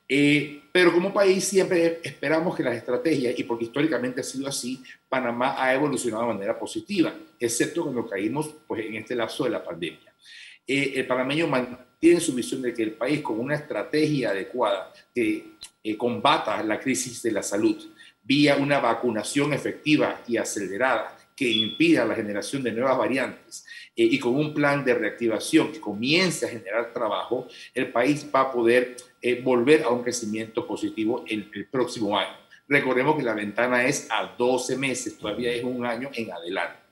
Eh, 0.07 0.63
pero 0.71 0.91
como 0.91 1.13
país 1.13 1.43
siempre 1.45 1.99
esperamos 2.03 2.55
que 2.55 2.63
las 2.63 2.75
estrategias, 2.75 3.37
y 3.37 3.43
porque 3.43 3.65
históricamente 3.65 4.21
ha 4.21 4.23
sido 4.23 4.47
así, 4.47 4.83
Panamá 5.07 5.55
ha 5.57 5.73
evolucionado 5.73 6.27
de 6.27 6.33
manera 6.33 6.59
positiva, 6.59 7.15
excepto 7.39 7.83
cuando 7.83 8.07
caímos 8.07 8.53
pues, 8.67 8.85
en 8.85 8.95
este 8.95 9.15
lapso 9.15 9.45
de 9.45 9.51
la 9.51 9.63
pandemia. 9.63 10.13
Eh, 10.67 10.93
el 10.95 11.07
panameño 11.07 11.47
mantiene 11.47 11.84
su 12.21 12.33
visión 12.33 12.61
de 12.61 12.73
que 12.73 12.83
el 12.83 12.91
país 12.91 13.21
con 13.21 13.39
una 13.39 13.55
estrategia 13.55 14.29
adecuada 14.29 14.93
que 15.13 15.55
eh, 15.83 15.97
combata 15.97 16.61
la 16.63 16.79
crisis 16.79 17.21
de 17.23 17.31
la 17.31 17.41
salud 17.41 17.77
vía 18.23 18.57
una 18.57 18.79
vacunación 18.79 19.53
efectiva 19.53 20.21
y 20.27 20.37
acelerada 20.37 21.17
que 21.35 21.49
impida 21.49 22.05
la 22.05 22.15
generación 22.15 22.63
de 22.63 22.71
nuevas 22.71 22.97
variantes 22.97 23.65
eh, 23.95 24.03
y 24.03 24.19
con 24.19 24.35
un 24.35 24.53
plan 24.53 24.85
de 24.85 24.93
reactivación 24.93 25.71
que 25.71 25.81
comience 25.81 26.45
a 26.45 26.49
generar 26.49 26.93
trabajo, 26.93 27.47
el 27.73 27.91
país 27.91 28.25
va 28.33 28.41
a 28.41 28.51
poder 28.51 28.95
eh, 29.21 29.41
volver 29.41 29.83
a 29.83 29.89
un 29.89 30.01
crecimiento 30.01 30.65
positivo 30.65 31.25
el, 31.27 31.49
el 31.53 31.67
próximo 31.67 32.17
año. 32.17 32.35
Recordemos 32.67 33.17
que 33.17 33.23
la 33.23 33.33
ventana 33.33 33.85
es 33.85 34.07
a 34.09 34.35
12 34.37 34.77
meses, 34.77 35.17
todavía 35.17 35.51
es 35.51 35.63
un 35.63 35.85
año 35.85 36.09
en 36.13 36.31
adelante. 36.31 36.84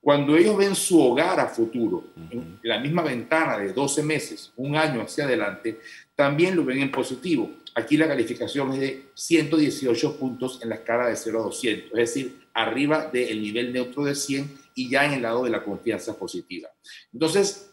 Cuando 0.00 0.36
ellos 0.36 0.56
ven 0.56 0.74
su 0.74 1.00
hogar 1.02 1.40
a 1.40 1.48
futuro, 1.48 2.04
en 2.30 2.58
la 2.62 2.78
misma 2.78 3.02
ventana 3.02 3.58
de 3.58 3.72
12 3.72 4.02
meses, 4.04 4.52
un 4.56 4.76
año 4.76 5.02
hacia 5.02 5.24
adelante, 5.24 5.80
también 6.14 6.54
lo 6.54 6.64
ven 6.64 6.78
en 6.78 6.90
positivo. 6.90 7.50
Aquí 7.74 7.96
la 7.96 8.06
calificación 8.06 8.72
es 8.74 8.80
de 8.80 9.06
118 9.14 10.16
puntos 10.16 10.60
en 10.62 10.68
la 10.68 10.76
escala 10.76 11.08
de 11.08 11.16
0 11.16 11.40
a 11.40 11.42
200, 11.44 11.90
es 11.90 11.98
decir, 11.98 12.46
arriba 12.54 13.06
del 13.12 13.42
nivel 13.42 13.72
neutro 13.72 14.04
de 14.04 14.14
100 14.14 14.58
y 14.74 14.88
ya 14.88 15.04
en 15.04 15.14
el 15.14 15.22
lado 15.22 15.44
de 15.44 15.50
la 15.50 15.64
confianza 15.64 16.16
positiva. 16.16 16.68
Entonces, 17.12 17.70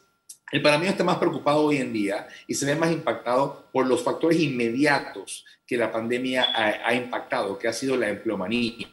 el 0.51 0.61
panameño 0.61 0.91
está 0.91 1.03
más 1.03 1.17
preocupado 1.17 1.65
hoy 1.65 1.77
en 1.77 1.93
día 1.93 2.27
y 2.47 2.53
se 2.53 2.65
ve 2.65 2.75
más 2.75 2.91
impactado 2.91 3.67
por 3.71 3.85
los 3.85 4.03
factores 4.03 4.39
inmediatos 4.39 5.45
que 5.65 5.77
la 5.77 5.91
pandemia 5.91 6.43
ha, 6.43 6.87
ha 6.87 6.95
impactado, 6.95 7.57
que 7.57 7.67
ha 7.67 7.73
sido 7.73 7.97
la 7.97 8.09
empleomanía, 8.09 8.87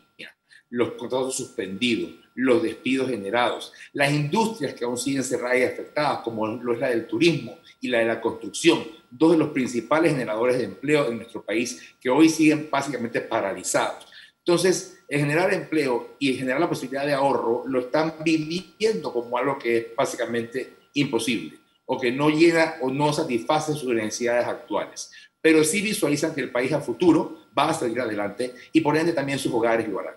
los 0.71 0.93
contratos 0.93 1.37
suspendidos, 1.37 2.22
los 2.35 2.63
despidos 2.63 3.11
generados, 3.11 3.73
las 3.93 4.13
industrias 4.13 4.75
que 4.75 4.85
aún 4.85 4.97
siguen 4.97 5.25
cerradas 5.25 5.59
y 5.59 5.65
afectadas, 5.65 6.21
como 6.21 6.47
lo 6.47 6.73
es 6.73 6.81
la 6.81 6.91
del 6.91 7.07
turismo 7.07 7.59
y 7.81 7.89
la 7.89 7.99
de 7.99 8.07
la 8.07 8.21
construcción, 8.21 8.85
dos 9.11 9.33
de 9.33 9.39
los 9.39 9.51
principales 9.51 10.13
generadores 10.13 10.59
de 10.59 10.65
empleo 10.65 11.09
en 11.09 11.17
nuestro 11.17 11.43
país, 11.43 11.95
que 12.01 12.09
hoy 12.11 12.29
siguen 12.29 12.69
básicamente 12.71 13.21
paralizados. 13.21 14.07
Entonces, 14.39 14.99
el 15.09 15.21
generar 15.21 15.53
empleo 15.53 16.17
y 16.19 16.31
el 16.31 16.39
generar 16.39 16.61
la 16.61 16.69
posibilidad 16.69 17.07
de 17.07 17.13
ahorro 17.13 17.65
lo 17.67 17.81
están 17.81 18.15
viviendo 18.25 19.13
como 19.13 19.37
algo 19.37 19.59
que 19.59 19.77
es 19.77 19.87
básicamente 19.95 20.75
imposible 20.95 21.59
o 21.85 22.01
que 22.01 22.11
no 22.11 22.31
llega 22.31 22.79
o 22.81 22.91
no 22.91 23.13
satisface 23.13 23.75
sus 23.75 23.93
necesidades 23.95 24.47
actuales. 24.47 25.11
Pero 25.41 25.63
sí 25.65 25.83
visualizan 25.83 26.35
que 26.35 26.41
el 26.41 26.51
país 26.51 26.73
a 26.73 26.81
futuro 26.81 27.47
va 27.57 27.71
a 27.71 27.75
salir 27.75 28.01
adelante 28.01 28.55
y 28.73 28.81
por 28.81 28.97
ende 28.97 29.13
también 29.13 29.39
sus 29.39 29.53
hogares 29.53 29.89
lo 29.89 30.01
harán. 30.01 30.15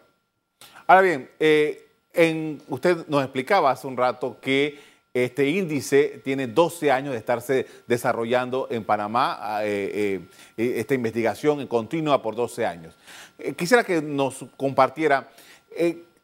Ahora 0.88 1.02
bien, 1.02 1.30
eh, 1.40 1.85
usted 2.68 3.08
nos 3.08 3.24
explicaba 3.24 3.72
hace 3.72 3.88
un 3.88 3.98
rato 3.98 4.38
que 4.42 4.80
este 5.16 5.48
índice 5.48 6.22
tiene 6.26 6.46
12 6.48 6.92
años 6.92 7.14
de 7.14 7.20
estarse 7.20 7.66
desarrollando 7.88 8.68
en 8.70 8.84
Panamá, 8.84 9.38
ah, 9.40 9.62
eh, 9.64 10.20
eh, 10.58 10.74
esta 10.78 10.94
investigación 10.94 11.62
en 11.62 11.68
continua 11.68 12.22
por 12.22 12.36
12 12.36 12.66
años. 12.66 12.94
Eh, 13.40 13.54
quisiera 13.54 13.86
que 13.86 14.02
nos 14.02 14.46
compartiera 14.58 15.30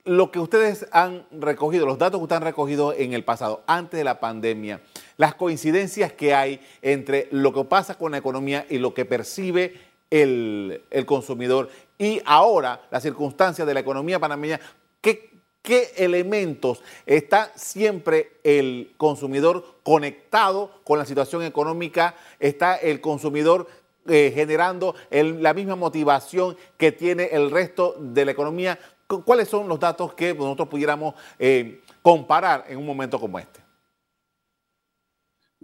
lo 0.03 0.29
que 0.29 0.39
ustedes 0.39 0.87
han 0.91 1.25
recogido, 1.31 1.85
los 1.85 1.97
datos 1.97 2.19
que 2.19 2.23
ustedes 2.23 2.41
han 2.41 2.47
recogido 2.47 2.93
en 2.93 3.13
el 3.13 3.23
pasado, 3.23 3.63
antes 3.65 3.97
de 3.97 4.03
la 4.03 4.19
pandemia, 4.19 4.81
las 5.15 5.35
coincidencias 5.35 6.11
que 6.11 6.33
hay 6.33 6.59
entre 6.81 7.29
lo 7.31 7.53
que 7.53 7.63
pasa 7.63 7.97
con 7.97 8.11
la 8.11 8.17
economía 8.17 8.65
y 8.69 8.77
lo 8.77 8.93
que 8.93 9.05
percibe 9.05 9.73
el, 10.09 10.83
el 10.89 11.05
consumidor 11.05 11.69
y 11.97 12.21
ahora 12.25 12.81
las 12.91 13.03
circunstancias 13.03 13.65
de 13.65 13.73
la 13.73 13.79
economía 13.79 14.19
panameña. 14.19 14.59
¿Qué, 14.99 15.30
qué 15.61 15.91
elementos 15.97 16.81
está 17.05 17.51
siempre 17.55 18.33
el 18.43 18.93
consumidor 18.97 19.77
conectado 19.83 20.71
con 20.83 20.97
la 20.99 21.05
situación 21.05 21.43
económica, 21.43 22.15
está 22.39 22.75
el 22.75 23.01
consumidor 23.01 23.67
eh, 24.07 24.31
generando 24.33 24.95
la 25.11 25.53
misma 25.53 25.75
motivación 25.75 26.57
que 26.77 26.91
tiene 26.91 27.25
el 27.31 27.51
resto 27.51 27.95
de 27.99 28.25
la 28.25 28.31
economía. 28.31 28.79
¿Cuáles 29.25 29.47
son 29.47 29.67
los 29.67 29.79
datos 29.79 30.13
que 30.13 30.33
nosotros 30.33 30.67
pudiéramos 30.69 31.13
eh, 31.37 31.81
comparar 32.01 32.65
en 32.67 32.77
un 32.77 32.85
momento 32.85 33.19
como 33.19 33.37
este? 33.37 33.60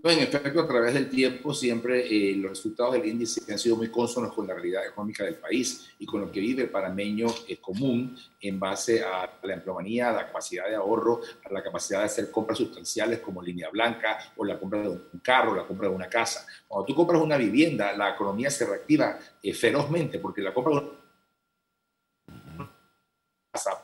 En 0.04 0.20
efecto, 0.20 0.62
a 0.62 0.68
través 0.68 0.94
del 0.94 1.10
tiempo 1.10 1.54
siempre 1.54 2.06
eh, 2.06 2.36
los 2.36 2.52
resultados 2.52 2.94
del 2.94 3.06
índice 3.06 3.52
han 3.52 3.58
sido 3.58 3.76
muy 3.76 3.90
consonos 3.90 4.32
con 4.34 4.46
la 4.46 4.54
realidad 4.54 4.86
económica 4.86 5.24
del 5.24 5.36
país 5.36 5.90
y 5.98 6.06
con 6.06 6.22
lo 6.22 6.32
que 6.32 6.40
vive 6.40 6.64
el 6.64 6.70
panameño 6.70 7.28
eh, 7.48 7.58
común 7.58 8.16
en 8.40 8.60
base 8.60 9.04
a 9.04 9.40
la 9.42 9.54
empleomanía, 9.54 10.10
a 10.10 10.14
la 10.14 10.28
capacidad 10.28 10.68
de 10.68 10.76
ahorro, 10.76 11.22
a 11.44 11.52
la 11.52 11.64
capacidad 11.64 12.00
de 12.00 12.06
hacer 12.06 12.30
compras 12.30 12.60
sustanciales 12.60 13.20
como 13.20 13.42
línea 13.42 13.70
blanca 13.70 14.20
o 14.38 14.46
la 14.46 14.60
compra 14.60 14.82
de 14.82 14.90
un 14.90 15.20
carro, 15.24 15.56
la 15.56 15.66
compra 15.66 15.90
de 15.90 15.96
una 15.96 16.08
casa. 16.08 16.46
Cuando 16.68 16.86
tú 16.86 16.94
compras 16.94 17.22
una 17.22 17.38
vivienda, 17.38 17.92
la 17.98 18.12
economía 18.12 18.52
se 18.52 18.68
reactiva 18.68 19.18
eh, 19.42 19.54
ferozmente 19.54 20.20
porque 20.20 20.42
la 20.42 20.54
compra 20.54 20.76
de 20.76 20.80
una 20.80 22.72
casa, 23.52 23.84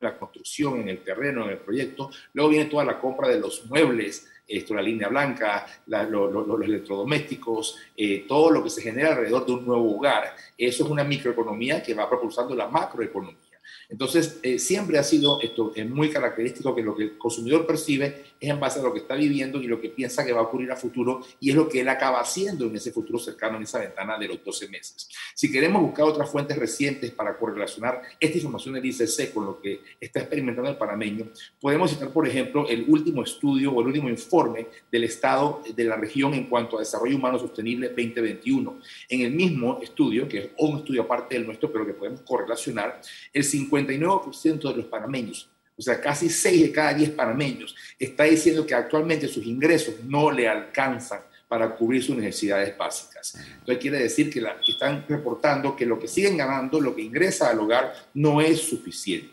la 0.00 0.18
construcción 0.18 0.80
en 0.80 0.88
el 0.88 1.04
terreno, 1.04 1.44
en 1.44 1.50
el 1.50 1.58
proyecto, 1.58 2.10
luego 2.32 2.50
viene 2.50 2.68
toda 2.68 2.84
la 2.84 3.00
compra 3.00 3.28
de 3.28 3.38
los 3.38 3.64
muebles, 3.66 4.28
esto, 4.46 4.74
la 4.74 4.82
línea 4.82 5.08
blanca, 5.08 5.66
los 5.86 6.62
electrodomésticos, 6.62 7.76
eh, 7.96 8.24
todo 8.28 8.50
lo 8.50 8.62
que 8.62 8.70
se 8.70 8.82
genera 8.82 9.10
alrededor 9.10 9.46
de 9.46 9.52
un 9.52 9.66
nuevo 9.66 9.96
hogar. 9.96 10.34
Eso 10.56 10.84
es 10.84 10.90
una 10.90 11.04
microeconomía 11.04 11.82
que 11.82 11.94
va 11.94 12.08
propulsando 12.08 12.54
la 12.54 12.68
macroeconomía. 12.68 13.53
Entonces, 13.88 14.38
eh, 14.42 14.58
siempre 14.58 14.98
ha 14.98 15.02
sido 15.02 15.40
esto 15.40 15.72
es 15.74 15.88
muy 15.88 16.10
característico 16.10 16.74
que 16.74 16.82
lo 16.82 16.94
que 16.94 17.04
el 17.04 17.18
consumidor 17.18 17.66
percibe 17.66 18.24
es 18.40 18.50
en 18.50 18.60
base 18.60 18.80
a 18.80 18.82
lo 18.82 18.92
que 18.92 19.00
está 19.00 19.14
viviendo 19.14 19.62
y 19.62 19.66
lo 19.66 19.80
que 19.80 19.88
piensa 19.88 20.24
que 20.24 20.32
va 20.32 20.40
a 20.40 20.44
ocurrir 20.44 20.70
a 20.70 20.76
futuro 20.76 21.20
y 21.40 21.50
es 21.50 21.56
lo 21.56 21.68
que 21.68 21.80
él 21.80 21.88
acaba 21.88 22.20
haciendo 22.20 22.66
en 22.66 22.76
ese 22.76 22.92
futuro 22.92 23.18
cercano, 23.18 23.56
en 23.56 23.64
esa 23.64 23.78
ventana 23.78 24.18
de 24.18 24.28
los 24.28 24.44
12 24.44 24.68
meses. 24.68 25.08
Si 25.34 25.50
queremos 25.50 25.82
buscar 25.82 26.04
otras 26.06 26.30
fuentes 26.30 26.56
recientes 26.58 27.10
para 27.10 27.36
correlacionar 27.36 28.02
esta 28.18 28.36
información 28.36 28.74
del 28.74 28.86
ICC 28.86 29.32
con 29.32 29.46
lo 29.46 29.60
que 29.60 29.80
está 30.00 30.20
experimentando 30.20 30.70
el 30.70 30.76
panameño, 30.76 31.28
podemos 31.60 31.90
citar, 31.90 32.10
por 32.10 32.26
ejemplo, 32.26 32.68
el 32.68 32.84
último 32.88 33.22
estudio 33.22 33.72
o 33.72 33.80
el 33.80 33.88
último 33.88 34.08
informe 34.08 34.66
del 34.90 35.04
Estado 35.04 35.62
de 35.74 35.84
la 35.84 35.96
región 35.96 36.34
en 36.34 36.44
cuanto 36.46 36.76
a 36.76 36.80
desarrollo 36.80 37.16
humano 37.16 37.38
sostenible 37.38 37.88
2021. 37.88 38.80
En 39.08 39.20
el 39.20 39.32
mismo 39.32 39.80
estudio, 39.82 40.28
que 40.28 40.38
es 40.38 40.48
un 40.58 40.78
estudio 40.78 41.02
aparte 41.02 41.34
del 41.34 41.46
nuestro, 41.46 41.72
pero 41.72 41.86
que 41.86 41.94
podemos 41.94 42.20
correlacionar, 42.22 43.00
el 43.32 43.44
59% 43.76 44.70
de 44.70 44.76
los 44.76 44.86
panameños 44.86 45.50
o 45.76 45.82
sea, 45.82 46.00
casi 46.00 46.28
6 46.28 46.62
de 46.62 46.72
cada 46.72 46.94
10 46.94 47.10
panameños, 47.10 47.74
está 47.98 48.24
diciendo 48.24 48.64
que 48.64 48.74
actualmente 48.74 49.26
sus 49.26 49.44
ingresos 49.44 49.96
no 50.04 50.30
le 50.30 50.48
alcanzan 50.48 51.20
para 51.48 51.74
cubrir 51.74 52.02
sus 52.02 52.16
necesidades 52.16 52.76
básicas. 52.76 53.34
Entonces 53.34 53.78
quiere 53.78 53.98
decir 53.98 54.32
que, 54.32 54.40
la, 54.40 54.56
que 54.60 54.72
están 54.72 55.04
reportando 55.08 55.76
que 55.76 55.86
lo 55.86 55.98
que 55.98 56.08
siguen 56.08 56.36
ganando, 56.36 56.80
lo 56.80 56.94
que 56.94 57.02
ingresa 57.02 57.50
al 57.50 57.60
hogar, 57.60 57.92
no 58.14 58.40
es 58.40 58.60
suficiente. 58.60 59.32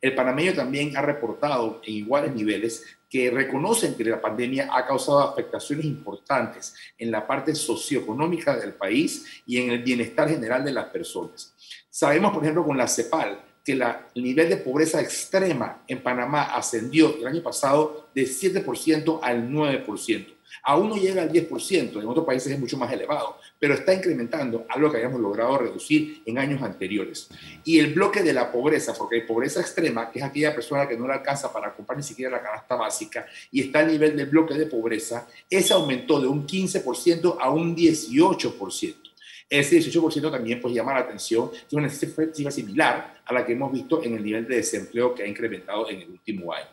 El 0.00 0.14
panameño 0.14 0.54
también 0.54 0.96
ha 0.96 1.02
reportado 1.02 1.80
en 1.84 1.94
iguales 1.94 2.34
niveles 2.34 2.84
que 3.08 3.30
reconocen 3.30 3.94
que 3.94 4.04
la 4.04 4.20
pandemia 4.20 4.68
ha 4.72 4.86
causado 4.86 5.20
afectaciones 5.20 5.84
importantes 5.84 6.74
en 6.96 7.10
la 7.10 7.26
parte 7.26 7.54
socioeconómica 7.54 8.56
del 8.56 8.72
país 8.72 9.42
y 9.46 9.58
en 9.58 9.70
el 9.70 9.82
bienestar 9.82 10.28
general 10.28 10.64
de 10.64 10.72
las 10.72 10.86
personas. 10.86 11.54
Sabemos, 11.88 12.32
por 12.32 12.42
ejemplo, 12.42 12.64
con 12.64 12.78
la 12.78 12.86
CEPAL, 12.86 13.49
que 13.78 14.18
el 14.18 14.22
nivel 14.22 14.48
de 14.48 14.56
pobreza 14.56 15.00
extrema 15.00 15.82
en 15.86 16.02
Panamá 16.02 16.54
ascendió 16.54 17.16
el 17.16 17.26
año 17.26 17.42
pasado 17.42 18.08
de 18.14 18.22
7% 18.22 19.20
al 19.22 19.48
9%. 19.48 20.26
Aún 20.62 20.90
no 20.90 20.96
llega 20.96 21.22
al 21.22 21.32
10%, 21.32 22.00
en 22.00 22.08
otros 22.08 22.26
países 22.26 22.52
es 22.52 22.58
mucho 22.58 22.76
más 22.76 22.92
elevado, 22.92 23.38
pero 23.58 23.74
está 23.74 23.94
incrementando 23.94 24.66
algo 24.68 24.90
que 24.90 24.98
habíamos 24.98 25.20
logrado 25.20 25.58
reducir 25.58 26.22
en 26.26 26.38
años 26.38 26.62
anteriores. 26.62 27.28
Y 27.64 27.78
el 27.78 27.94
bloque 27.94 28.22
de 28.22 28.32
la 28.32 28.50
pobreza, 28.50 28.92
porque 28.92 29.16
hay 29.16 29.22
pobreza 29.22 29.60
extrema, 29.60 30.10
que 30.10 30.18
es 30.18 30.24
aquella 30.24 30.54
persona 30.54 30.86
que 30.88 30.96
no 30.96 31.06
le 31.06 31.14
alcanza 31.14 31.52
para 31.52 31.72
comprar 31.72 31.96
ni 31.96 32.02
siquiera 32.02 32.32
la 32.32 32.42
canasta 32.42 32.74
básica, 32.74 33.26
y 33.50 33.62
está 33.62 33.78
al 33.78 33.88
nivel 33.88 34.16
del 34.16 34.26
bloque 34.26 34.54
de 34.54 34.66
pobreza, 34.66 35.26
ese 35.48 35.72
aumentó 35.72 36.20
de 36.20 36.26
un 36.26 36.46
15% 36.46 37.36
a 37.40 37.50
un 37.50 37.74
18%. 37.74 39.09
Ese 39.50 39.78
18% 39.78 40.30
también 40.30 40.60
pues, 40.60 40.72
llama 40.72 40.94
la 40.94 41.00
atención, 41.00 41.50
es 41.52 41.72
una 41.72 41.88
cifra 41.88 42.24
similar 42.52 43.20
a 43.24 43.34
la 43.34 43.44
que 43.44 43.52
hemos 43.52 43.72
visto 43.72 44.00
en 44.00 44.14
el 44.14 44.22
nivel 44.22 44.46
de 44.46 44.56
desempleo 44.56 45.12
que 45.12 45.24
ha 45.24 45.26
incrementado 45.26 45.90
en 45.90 46.02
el 46.02 46.10
último 46.10 46.52
año. 46.52 46.68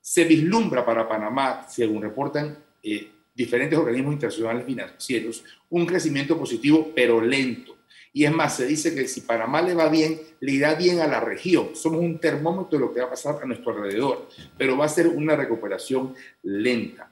Se 0.00 0.22
vislumbra 0.24 0.86
para 0.86 1.08
Panamá, 1.08 1.66
según 1.68 2.02
reportan 2.02 2.56
eh, 2.84 3.10
diferentes 3.34 3.76
organismos 3.76 4.12
internacionales 4.12 4.64
financieros, 4.64 5.44
un 5.70 5.84
crecimiento 5.86 6.38
positivo 6.38 6.92
pero 6.94 7.20
lento. 7.20 7.78
Y 8.12 8.24
es 8.24 8.32
más, 8.32 8.56
se 8.56 8.66
dice 8.66 8.94
que 8.94 9.08
si 9.08 9.22
Panamá 9.22 9.60
le 9.60 9.74
va 9.74 9.88
bien, 9.88 10.20
le 10.38 10.52
irá 10.52 10.76
bien 10.76 11.00
a 11.00 11.08
la 11.08 11.18
región. 11.18 11.70
Somos 11.74 11.98
un 11.98 12.20
termómetro 12.20 12.78
de 12.78 12.84
lo 12.84 12.94
que 12.94 13.00
va 13.00 13.06
a 13.06 13.10
pasar 13.10 13.40
a 13.42 13.46
nuestro 13.46 13.72
alrededor, 13.72 14.28
pero 14.56 14.78
va 14.78 14.84
a 14.84 14.88
ser 14.88 15.08
una 15.08 15.34
recuperación 15.34 16.14
lenta. 16.44 17.10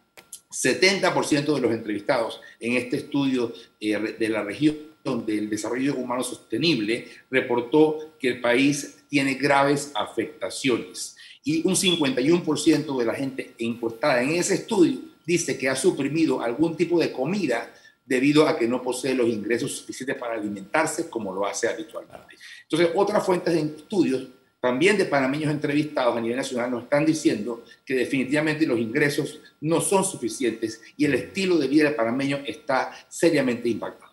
70% 0.53 1.55
de 1.55 1.61
los 1.61 1.73
entrevistados 1.73 2.41
en 2.61 2.75
este 2.75 2.99
estudio 2.99 3.53
eh, 3.81 4.17
de 4.17 4.29
la 4.29 4.45
región 4.45 4.92
del 5.05 5.51
desarrollo 5.51 5.97
humano 5.97 6.23
sostenible 6.23 7.09
reportó 7.31 8.15
que 8.19 8.29
el 8.29 8.41
país 8.41 8.99
tiene 9.09 9.35
graves 9.35 9.91
afectaciones 9.95 11.17
y 11.45 11.67
un 11.67 11.75
51% 11.75 12.99
de 12.99 13.05
la 13.05 13.15
gente 13.15 13.55
encuestada 13.59 14.23
en 14.23 14.31
ese 14.31 14.55
estudio 14.55 15.01
dice 15.27 15.59
que 15.59 15.69
ha 15.69 15.77
suprimido 15.77 16.41
algún 16.41 16.77
tipo 16.77 17.01
de 17.01 17.13
comida 17.13 17.73
debido 18.05 18.47
a 18.47 18.59
que 18.59 18.69
no 18.69 18.83
posee 18.83 19.15
los 19.15 19.29
ingresos 19.29 19.73
suficientes 19.73 20.17
para 20.17 20.35
alimentarse 20.35 21.09
como 21.09 21.33
lo 21.33 21.47
hace 21.47 21.69
habitualmente. 21.69 22.37
Entonces, 22.63 22.91
otras 22.95 23.25
fuentes 23.25 23.55
de 23.55 23.61
estudios, 23.61 24.29
también 24.61 24.97
de 24.97 25.05
panameños 25.05 25.51
entrevistados 25.51 26.17
a 26.17 26.21
nivel 26.21 26.37
nacional, 26.37 26.71
nos 26.71 26.85
están 26.85 27.05
diciendo 27.05 27.65
que 27.85 27.95
definitivamente 27.95 28.67
los 28.67 28.79
ingresos 28.79 29.41
no 29.61 29.81
son 29.81 30.05
suficientes 30.05 30.81
y 30.97 31.05
el 31.05 31.15
estilo 31.15 31.59
de 31.59 31.69
vida 31.69 31.85
del 31.85 31.95
panameño 31.95 32.41
está 32.47 32.93
seriamente 33.09 33.69
impactado. 33.69 34.12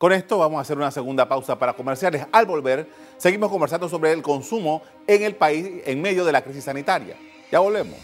Con 0.00 0.14
esto 0.14 0.38
vamos 0.38 0.56
a 0.56 0.62
hacer 0.62 0.78
una 0.78 0.90
segunda 0.90 1.28
pausa 1.28 1.58
para 1.58 1.74
comerciales. 1.74 2.26
Al 2.32 2.46
volver, 2.46 2.88
seguimos 3.18 3.50
conversando 3.50 3.86
sobre 3.86 4.10
el 4.12 4.22
consumo 4.22 4.80
en 5.06 5.22
el 5.22 5.34
país 5.34 5.82
en 5.84 6.00
medio 6.00 6.24
de 6.24 6.32
la 6.32 6.40
crisis 6.40 6.64
sanitaria. 6.64 7.18
Ya 7.52 7.58
volvemos. 7.58 7.98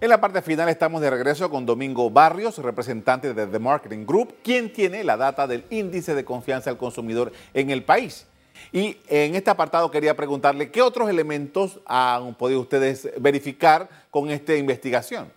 En 0.00 0.08
la 0.08 0.20
parte 0.20 0.40
final 0.40 0.68
estamos 0.68 1.00
de 1.00 1.10
regreso 1.10 1.50
con 1.50 1.66
Domingo 1.66 2.08
Barrios, 2.08 2.58
representante 2.58 3.34
de 3.34 3.48
The 3.48 3.58
Marketing 3.58 4.06
Group, 4.06 4.36
quien 4.44 4.72
tiene 4.72 5.02
la 5.02 5.16
data 5.16 5.48
del 5.48 5.64
índice 5.70 6.14
de 6.14 6.24
confianza 6.24 6.70
del 6.70 6.78
consumidor 6.78 7.32
en 7.54 7.70
el 7.70 7.82
país. 7.82 8.28
Y 8.72 8.96
en 9.08 9.34
este 9.34 9.50
apartado 9.50 9.90
quería 9.90 10.16
preguntarle 10.16 10.70
qué 10.70 10.82
otros 10.82 11.08
elementos 11.08 11.80
han 11.86 12.34
podido 12.34 12.60
ustedes 12.60 13.10
verificar 13.18 13.88
con 14.10 14.30
esta 14.30 14.54
investigación. 14.54 15.32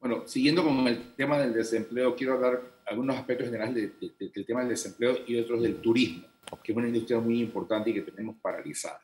Bueno, 0.00 0.22
siguiendo 0.26 0.62
con 0.62 0.86
el 0.86 1.14
tema 1.14 1.38
del 1.38 1.52
desempleo, 1.52 2.14
quiero 2.14 2.34
hablar 2.34 2.62
algunos 2.86 3.16
aspectos 3.16 3.46
generales 3.46 3.74
del 3.98 4.46
tema 4.46 4.60
del 4.60 4.68
desempleo 4.68 5.18
y 5.26 5.38
otros 5.38 5.62
del 5.62 5.76
turismo, 5.76 6.26
que 6.62 6.72
es 6.72 6.78
una 6.78 6.86
industria 6.86 7.18
muy 7.18 7.40
importante 7.40 7.90
y 7.90 7.94
que 7.94 8.02
tenemos 8.02 8.36
paralizada. 8.40 9.00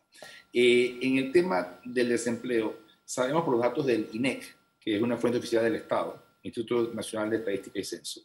Eh, 0.52 0.99
en 1.02 1.19
el 1.19 1.33
tema 1.33 1.81
del 1.85 2.09
desempleo, 2.09 2.83
sabemos 3.04 3.42
por 3.42 3.54
los 3.54 3.62
datos 3.62 3.85
del 3.87 4.09
INEC, 4.12 4.57
que 4.78 4.97
es 4.97 5.02
una 5.02 5.16
fuente 5.16 5.38
oficial 5.38 5.64
del 5.64 5.76
Estado, 5.76 6.23
Instituto 6.42 6.95
Nacional 6.95 7.31
de 7.31 7.37
Estadística 7.38 7.78
y 7.78 7.85
Censo, 7.85 8.21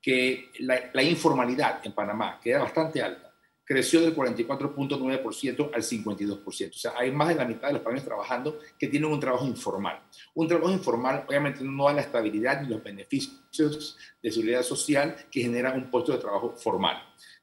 que 0.00 0.50
la, 0.60 1.02
informalidad 1.02 1.80
en 1.84 1.92
Panamá, 1.92 2.40
que 2.42 2.50
era 2.50 2.60
bastante 2.60 3.02
alta, 3.02 3.34
creció 3.64 4.00
del 4.00 4.16
44.9% 4.16 5.70
al 5.72 5.82
52%. 5.82 6.70
O 6.70 6.72
sea, 6.72 6.92
hay 6.96 7.12
más 7.12 7.28
de 7.28 7.34
la 7.36 7.44
mitad 7.44 7.68
de 7.68 7.74
los 7.74 7.82
panameños 7.82 8.06
trabajando 8.06 8.58
que 8.78 8.88
tienen 8.88 9.12
un 9.12 9.20
trabajo 9.20 9.46
informal. 9.46 10.02
Un 10.34 10.48
trabajo 10.48 10.72
informal 10.72 11.24
obviamente 11.28 11.62
no 11.62 11.84
da 11.84 11.92
la 11.92 12.00
estabilidad 12.00 12.62
ni 12.62 12.68
los 12.68 12.82
beneficios 12.82 13.96
de 14.20 14.32
seguridad 14.32 14.62
social 14.62 15.14
que 15.30 15.42
genera 15.42 15.72
un 15.72 15.90
puesto 15.90 16.12
de 16.12 16.18
trabajo 16.18 16.56
formal. 16.56 17.00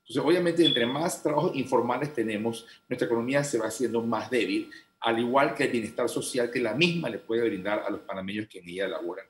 Entonces, 0.08 0.24
obviamente, 0.24 0.66
entre 0.66 0.86
más 0.86 1.22
trabajos 1.22 1.56
informales 1.56 2.14
tenemos, 2.14 2.66
nuestra 2.88 3.06
economía 3.06 3.44
se 3.44 3.58
va 3.58 3.68
haciendo 3.68 4.02
más 4.02 4.30
débil, 4.30 4.70
al 5.02 5.20
igual 5.20 5.54
que 5.54 5.66
el 5.66 5.72
bienestar 5.72 6.10
social 6.10 6.50
que 6.50 6.60
la 6.60 6.74
misma 6.74 7.10
le 7.10 7.20
puede 7.20 7.48
brindar 7.48 7.84
a 7.86 7.90
los 7.90 8.02
panameños 8.02 8.48
que 8.48 8.60
en 8.60 8.70
ella 8.70 8.88
laboran. 8.88 9.26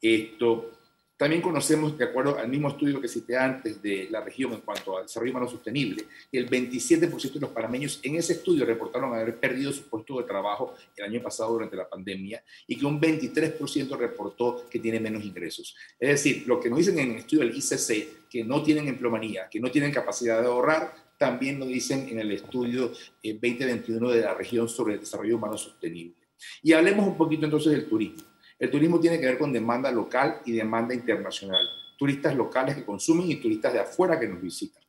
Esto, 0.00 0.79
también 1.20 1.42
conocemos, 1.42 1.98
de 1.98 2.04
acuerdo 2.04 2.38
al 2.38 2.48
mismo 2.48 2.68
estudio 2.68 2.98
que 2.98 3.06
cité 3.06 3.36
antes 3.36 3.82
de 3.82 4.08
la 4.10 4.22
región 4.22 4.54
en 4.54 4.62
cuanto 4.62 4.96
al 4.96 5.02
desarrollo 5.02 5.32
humano 5.32 5.50
sostenible, 5.50 6.06
que 6.32 6.38
el 6.38 6.48
27% 6.48 7.34
de 7.34 7.40
los 7.40 7.50
panameños 7.50 8.00
en 8.02 8.14
ese 8.14 8.32
estudio 8.32 8.64
reportaron 8.64 9.12
haber 9.12 9.38
perdido 9.38 9.70
su 9.70 9.82
puesto 9.82 10.16
de 10.16 10.24
trabajo 10.24 10.72
el 10.96 11.04
año 11.04 11.20
pasado 11.20 11.52
durante 11.52 11.76
la 11.76 11.86
pandemia 11.86 12.42
y 12.66 12.74
que 12.74 12.86
un 12.86 12.98
23% 12.98 13.98
reportó 13.98 14.64
que 14.70 14.78
tiene 14.78 14.98
menos 14.98 15.22
ingresos. 15.22 15.76
Es 15.98 16.08
decir, 16.08 16.44
lo 16.46 16.58
que 16.58 16.70
nos 16.70 16.78
dicen 16.78 16.98
en 16.98 17.10
el 17.10 17.16
estudio 17.18 17.44
del 17.44 17.54
ICC, 17.54 18.26
que 18.30 18.42
no 18.42 18.62
tienen 18.62 18.88
empleomanía, 18.88 19.46
que 19.50 19.60
no 19.60 19.70
tienen 19.70 19.92
capacidad 19.92 20.40
de 20.40 20.46
ahorrar, 20.46 20.94
también 21.18 21.58
lo 21.58 21.66
dicen 21.66 22.08
en 22.08 22.18
el 22.18 22.32
estudio 22.32 22.92
2021 23.22 24.10
eh, 24.10 24.16
de 24.16 24.22
la 24.22 24.32
región 24.32 24.70
sobre 24.70 24.94
el 24.94 25.00
desarrollo 25.00 25.36
humano 25.36 25.58
sostenible. 25.58 26.14
Y 26.62 26.72
hablemos 26.72 27.06
un 27.06 27.18
poquito 27.18 27.44
entonces 27.44 27.72
del 27.72 27.86
turismo. 27.86 28.29
El 28.60 28.70
turismo 28.70 29.00
tiene 29.00 29.18
que 29.18 29.24
ver 29.24 29.38
con 29.38 29.54
demanda 29.54 29.90
local 29.90 30.42
y 30.44 30.52
demanda 30.52 30.94
internacional. 30.94 31.66
Turistas 31.96 32.36
locales 32.36 32.76
que 32.76 32.84
consumen 32.84 33.30
y 33.30 33.36
turistas 33.36 33.72
de 33.72 33.80
afuera 33.80 34.20
que 34.20 34.28
nos 34.28 34.40
visitan. 34.40 34.82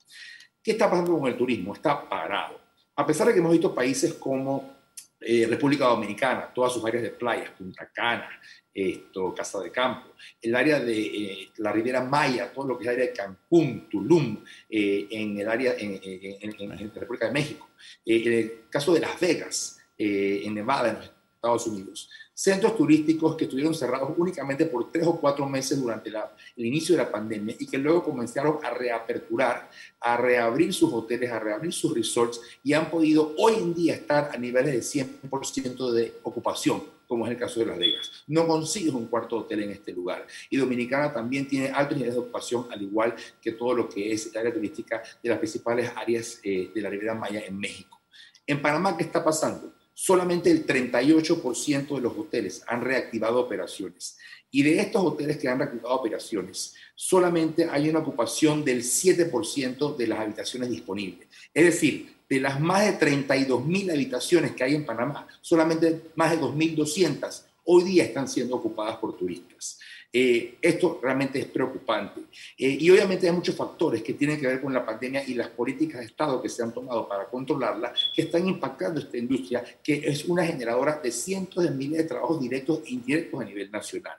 ¿Qué 0.62 0.72
está 0.72 0.90
pasando 0.90 1.18
con 1.18 1.30
el 1.30 1.38
turismo? 1.38 1.74
Está 1.74 2.08
parado. 2.08 2.60
A 2.98 3.08
pesar 3.08 3.28
de 3.28 3.34
que 3.34 3.40
hemos 3.40 3.54
visto 3.54 3.74
países 3.74 4.16
como 4.16 4.76
eh, 5.22 5.48
República 5.50 5.86
Dominicana, 5.86 6.52
todas 6.54 6.74
sus 6.74 6.84
áreas 6.84 7.04
de 7.04 7.12
playas, 7.12 7.52
Punta 7.52 7.90
Cana, 7.94 8.30
esto, 8.74 9.34
Casa 9.34 9.62
de 9.62 9.72
Campo, 9.72 10.10
el 10.42 10.54
área 10.54 10.80
de 10.82 11.02
eh, 11.02 11.50
la 11.58 11.72
Riviera 11.72 12.04
Maya, 12.04 12.52
todo 12.52 12.68
lo 12.68 12.78
que 12.78 12.84
es 12.84 12.90
el 12.90 12.96
área 12.96 13.06
de 13.08 13.14
Cancún, 13.14 13.88
Tulum, 13.90 14.44
eh, 14.70 15.08
en 15.10 15.40
el 15.40 15.48
área 15.48 15.76
en, 15.78 15.98
en, 16.04 16.94
República 16.94 17.28
de 17.28 17.32
México, 17.32 17.70
en 18.06 18.34
el 18.34 18.64
caso 18.70 18.94
de 18.94 19.00
Las 19.00 19.18
Vegas, 19.20 19.78
en 19.98 20.56
Nevada, 20.56 20.90
en 20.90 20.96
los 20.96 21.12
Estados 21.36 21.68
Unidos 21.68 22.10
centros 22.42 22.76
turísticos 22.76 23.36
que 23.36 23.44
estuvieron 23.44 23.76
cerrados 23.76 24.14
únicamente 24.18 24.66
por 24.66 24.92
tres 24.92 25.06
o 25.06 25.20
cuatro 25.22 25.48
meses 25.48 25.80
durante 25.80 26.10
el 26.10 26.66
inicio 26.66 26.98
de 26.98 27.04
la 27.04 27.12
pandemia 27.12 27.56
y 27.60 27.68
que 27.68 27.78
luego 27.78 28.04
comenzaron 28.04 28.58
a 28.64 28.72
reaperturar, 28.72 29.70
a 30.00 30.18
reabrir 30.18 30.74
sus 30.74 30.92
hoteles, 30.92 31.32
a 31.32 31.38
reabrir 31.38 31.72
sus 31.72 31.94
resorts 31.94 32.42
y 32.64 32.74
han 32.74 32.90
podido 32.90 33.36
hoy 33.38 33.54
en 33.58 33.76
día 33.76 33.94
estar 33.94 34.32
a 34.34 34.38
niveles 34.40 34.74
de 34.74 35.06
100% 35.30 35.92
de 35.92 36.16
ocupación, 36.24 36.82
como 37.06 37.28
es 37.28 37.32
el 37.32 37.38
caso 37.38 37.60
de 37.60 37.68
Las 37.68 37.78
Vegas. 37.78 38.24
No 38.26 38.48
consigues 38.48 38.96
un 38.96 39.06
cuarto 39.06 39.38
hotel 39.38 39.62
en 39.62 39.70
este 39.70 39.94
lugar. 39.94 40.26
Y 40.50 40.58
Dominicana 40.58 41.14
también 41.14 41.48
tiene 41.48 41.70
altos 41.70 41.96
niveles 41.96 42.16
de 42.16 42.22
ocupación, 42.22 42.66
al 42.72 42.82
igual 42.82 43.14
que 43.40 43.52
todo 43.52 43.76
lo 43.76 43.88
que 43.88 44.14
es 44.14 44.26
el 44.26 44.38
área 44.40 44.52
turística 44.52 45.04
de 45.22 45.30
las 45.30 45.38
principales 45.38 45.92
áreas 45.96 46.40
eh, 46.42 46.72
de 46.74 46.82
la 46.82 46.90
Riviera 46.90 47.14
Maya 47.14 47.44
en 47.46 47.60
México. 47.60 48.02
En 48.48 48.60
Panamá, 48.64 48.98
¿qué 48.98 49.04
está 49.04 49.24
pasando? 49.24 49.71
Solamente 49.94 50.52
el 50.52 50.66
38% 50.66 51.96
de 51.96 52.02
los 52.02 52.18
hoteles 52.18 52.64
han 52.68 52.82
reactivado 52.82 53.40
operaciones. 53.40 54.18
Y 54.50 54.64
de 54.64 54.80
estos 54.80 55.04
hoteles 55.04 55.38
que 55.38 55.48
han 55.48 55.60
reactivado 55.60 55.96
operaciones, 55.96 56.74
solamente 56.96 57.70
hay 57.70 57.90
una 57.90 58.00
ocupación 58.00 58.66
del 58.66 58.84
7% 58.84 59.96
de 59.96 60.08
las 60.08 60.20
habitaciones 60.20 60.70
disponibles. 60.70 61.28
Es 61.54 61.66
decir, 61.66 62.14
de 62.30 62.40
las 62.40 62.60
más 62.60 62.86
de 62.86 62.94
32 62.94 63.66
mil 63.66 63.90
habitaciones 63.90 64.52
que 64.52 64.64
hay 64.64 64.76
en 64.76 64.86
Panamá, 64.86 65.28
solamente 65.42 66.12
más 66.16 66.32
de 66.32 66.40
2.200 66.40 67.44
hoy 67.66 67.84
día 67.84 68.04
están 68.04 68.28
siendo 68.28 68.56
ocupadas 68.56 68.98
por 68.98 69.18
turistas. 69.18 69.80
Eh, 70.14 70.58
esto 70.62 71.00
realmente 71.02 71.40
es 71.40 71.46
preocupante. 71.46 72.22
Eh, 72.58 72.78
y 72.80 72.90
obviamente 72.90 73.28
hay 73.28 73.34
muchos 73.34 73.56
factores 73.56 74.04
que 74.04 74.14
tienen 74.14 74.40
que 74.40 74.48
ver 74.48 74.62
con 74.62 74.74
la 74.74 74.86
pandemia 74.86 75.24
y 75.26 75.34
las 75.36 75.48
políticas 75.50 76.02
de 76.02 76.08
Estado 76.08 76.42
que 76.42 76.50
se 76.50 76.62
han 76.62 76.74
tomado 76.74 77.08
para 77.08 77.26
controlarla, 77.26 77.94
que 78.14 78.24
están 78.24 78.48
impactando 78.48 79.00
esta 79.00 79.18
industria, 79.18 79.64
que 79.82 80.02
es 80.06 80.26
una 80.26 80.46
generadora 80.46 81.00
de 81.02 81.12
cientos 81.12 81.64
de 81.64 81.72
miles 81.72 82.00
de 82.00 82.04
trabajos 82.04 82.42
directos 82.42 82.82
e 82.86 82.92
indirectos 82.92 83.42
a 83.42 83.46
nivel 83.46 83.72
nacional. 83.72 84.18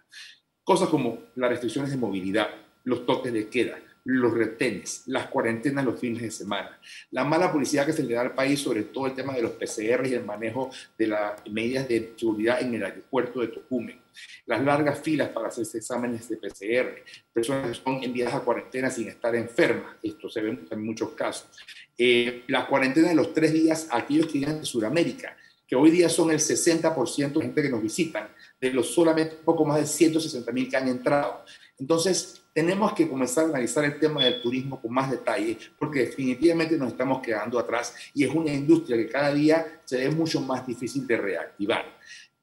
Cosas 0.64 0.88
como 0.88 1.18
las 1.34 1.50
restricciones 1.50 1.90
de 1.90 1.96
movilidad, 1.98 2.48
los 2.84 3.04
toques 3.04 3.32
de 3.32 3.48
queda, 3.48 3.78
los 4.04 4.32
retenes, 4.32 5.04
las 5.06 5.26
cuarentenas 5.26 5.84
los 5.84 6.00
fines 6.00 6.22
de 6.22 6.30
semana, 6.30 6.80
la 7.10 7.24
mala 7.24 7.52
publicidad 7.52 7.86
que 7.86 7.92
se 7.92 8.02
le 8.02 8.14
da 8.14 8.22
al 8.22 8.34
país 8.34 8.60
sobre 8.60 8.84
todo 8.84 9.06
el 9.06 9.14
tema 9.14 9.34
de 9.34 9.42
los 9.42 9.52
PCR 9.52 10.06
y 10.06 10.14
el 10.14 10.24
manejo 10.24 10.70
de 10.98 11.06
las 11.08 11.46
medidas 11.50 11.86
de 11.88 12.14
seguridad 12.16 12.60
en 12.62 12.74
el 12.74 12.84
aeropuerto 12.84 13.40
de 13.40 13.48
Tocumen, 13.48 14.01
las 14.46 14.62
largas 14.62 15.00
filas 15.00 15.28
para 15.30 15.48
hacerse 15.48 15.78
exámenes 15.78 16.28
de 16.28 16.36
PCR, 16.36 17.02
personas 17.32 17.68
que 17.68 17.82
son 17.82 18.02
enviadas 18.02 18.34
a 18.34 18.40
cuarentena 18.40 18.90
sin 18.90 19.08
estar 19.08 19.34
enfermas, 19.34 19.96
esto 20.02 20.28
se 20.28 20.40
ve 20.40 20.58
en 20.70 20.84
muchos 20.84 21.10
casos, 21.10 21.48
eh, 21.96 22.44
la 22.48 22.66
cuarentena 22.66 23.08
de 23.08 23.14
los 23.14 23.32
tres 23.32 23.52
días 23.52 23.88
aquellos 23.90 24.26
que 24.26 24.38
vienen 24.38 24.60
de 24.60 24.66
Sudamérica, 24.66 25.36
que 25.66 25.76
hoy 25.76 25.90
día 25.90 26.08
son 26.08 26.30
el 26.30 26.38
60% 26.38 27.32
de 27.32 27.40
gente 27.40 27.62
que 27.62 27.70
nos 27.70 27.82
visitan, 27.82 28.28
de 28.60 28.72
los 28.72 28.92
solamente 28.92 29.36
poco 29.36 29.64
más 29.64 29.80
de 29.80 29.86
160 29.86 30.52
mil 30.52 30.68
que 30.68 30.76
han 30.76 30.88
entrado. 30.88 31.44
Entonces, 31.78 32.42
tenemos 32.52 32.92
que 32.92 33.08
comenzar 33.08 33.46
a 33.46 33.48
analizar 33.48 33.84
el 33.84 33.98
tema 33.98 34.22
del 34.24 34.42
turismo 34.42 34.80
con 34.80 34.92
más 34.92 35.10
detalle, 35.10 35.56
porque 35.78 36.00
definitivamente 36.00 36.76
nos 36.76 36.92
estamos 36.92 37.22
quedando 37.22 37.58
atrás 37.58 37.94
y 38.14 38.24
es 38.24 38.34
una 38.34 38.52
industria 38.52 38.96
que 38.96 39.08
cada 39.08 39.32
día 39.32 39.80
se 39.84 39.96
ve 39.96 40.10
mucho 40.10 40.40
más 40.40 40.66
difícil 40.66 41.06
de 41.06 41.16
reactivar. 41.16 41.86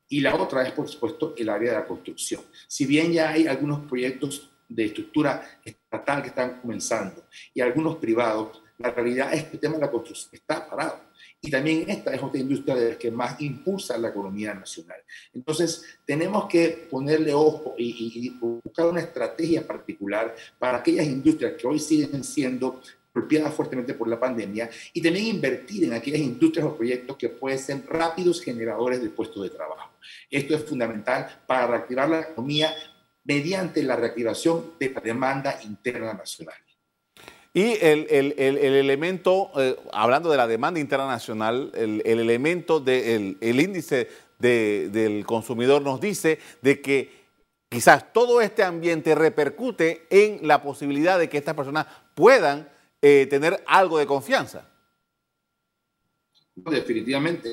Y 0.09 0.21
la 0.21 0.35
otra 0.35 0.63
es, 0.63 0.71
por 0.71 0.89
supuesto, 0.89 1.35
el 1.37 1.49
área 1.49 1.71
de 1.71 1.77
la 1.77 1.87
construcción. 1.87 2.41
Si 2.67 2.85
bien 2.85 3.11
ya 3.13 3.29
hay 3.29 3.47
algunos 3.47 3.85
proyectos 3.87 4.49
de 4.67 4.85
estructura 4.85 5.59
estatal 5.63 6.21
que 6.21 6.29
están 6.29 6.59
comenzando 6.61 7.25
y 7.53 7.61
algunos 7.61 7.97
privados, 7.97 8.61
la 8.79 8.91
realidad 8.91 9.33
es 9.33 9.45
que 9.45 9.53
el 9.53 9.59
tema 9.59 9.75
de 9.75 9.81
la 9.81 9.91
construcción 9.91 10.29
está 10.33 10.67
parado. 10.67 11.09
y 11.41 11.49
también 11.49 11.89
esta 11.89 12.13
es 12.13 12.21
otra 12.21 12.39
industria 12.39 12.75
de 12.75 12.89
las 12.89 12.97
que 12.97 13.11
más 13.11 13.39
impulsa 13.39 13.97
la 13.97 14.09
economía 14.09 14.53
nacional. 14.53 14.99
Entonces, 15.33 15.85
tenemos 16.05 16.47
que 16.47 16.87
ponerle 16.89 17.33
ojo 17.33 17.75
y, 17.77 18.27
y 18.27 18.29
buscar 18.29 18.87
una 18.87 18.99
estrategia 18.99 19.65
particular 19.65 20.35
para 20.57 20.79
aquellas 20.79 21.05
industrias 21.05 21.53
que 21.53 21.67
hoy 21.67 21.79
siguen 21.79 22.23
siendo 22.23 22.81
golpeadas 23.13 23.53
fuertemente 23.53 23.93
por 23.93 24.07
la 24.07 24.19
pandemia 24.19 24.69
y 24.93 25.01
también 25.01 25.25
invertir 25.25 25.83
en 25.83 25.93
aquellas 25.93 26.21
industrias 26.21 26.65
o 26.65 26.75
proyectos 26.75 27.17
que 27.17 27.29
pueden 27.29 27.59
ser 27.59 27.83
rápidos 27.87 28.41
generadores 28.41 29.01
de 29.01 29.09
puestos 29.09 29.43
de 29.43 29.49
trabajo. 29.49 29.91
Esto 30.29 30.55
es 30.55 30.63
fundamental 30.63 31.41
para 31.47 31.67
reactivar 31.67 32.09
la 32.09 32.21
economía 32.21 32.73
mediante 33.23 33.83
la 33.83 33.95
reactivación 33.95 34.73
de 34.79 34.89
la 34.91 35.01
demanda 35.01 35.59
interna 35.63 36.13
nacional. 36.13 36.55
Y 37.53 37.77
el, 37.81 38.05
el, 38.09 38.35
el, 38.37 38.57
elemento, 38.57 39.51
eh, 39.57 39.75
hablando 39.91 40.29
de 40.29 40.37
la 40.37 40.47
demanda 40.47 40.79
interna 40.79 41.07
nacional, 41.07 41.71
el, 41.73 42.01
elemento 42.05 42.79
del 42.79 43.37
índice 43.41 44.07
de, 44.37 44.89
del 44.91 45.25
consumidor 45.25 45.81
nos 45.81 45.99
dice 45.99 46.39
de 46.61 46.79
que 46.79 47.19
quizás 47.67 48.13
todo 48.13 48.41
este 48.41 48.63
ambiente 48.63 49.15
repercute 49.15 50.05
en 50.09 50.47
la 50.47 50.61
posibilidad 50.61 51.17
de 51.17 51.27
que 51.27 51.39
estas 51.39 51.55
personas 51.55 51.87
puedan 52.13 52.69
eh, 53.01 53.27
tener 53.29 53.63
algo 53.67 53.97
de 53.97 54.05
confianza. 54.05 54.69
Definitivamente. 56.55 57.49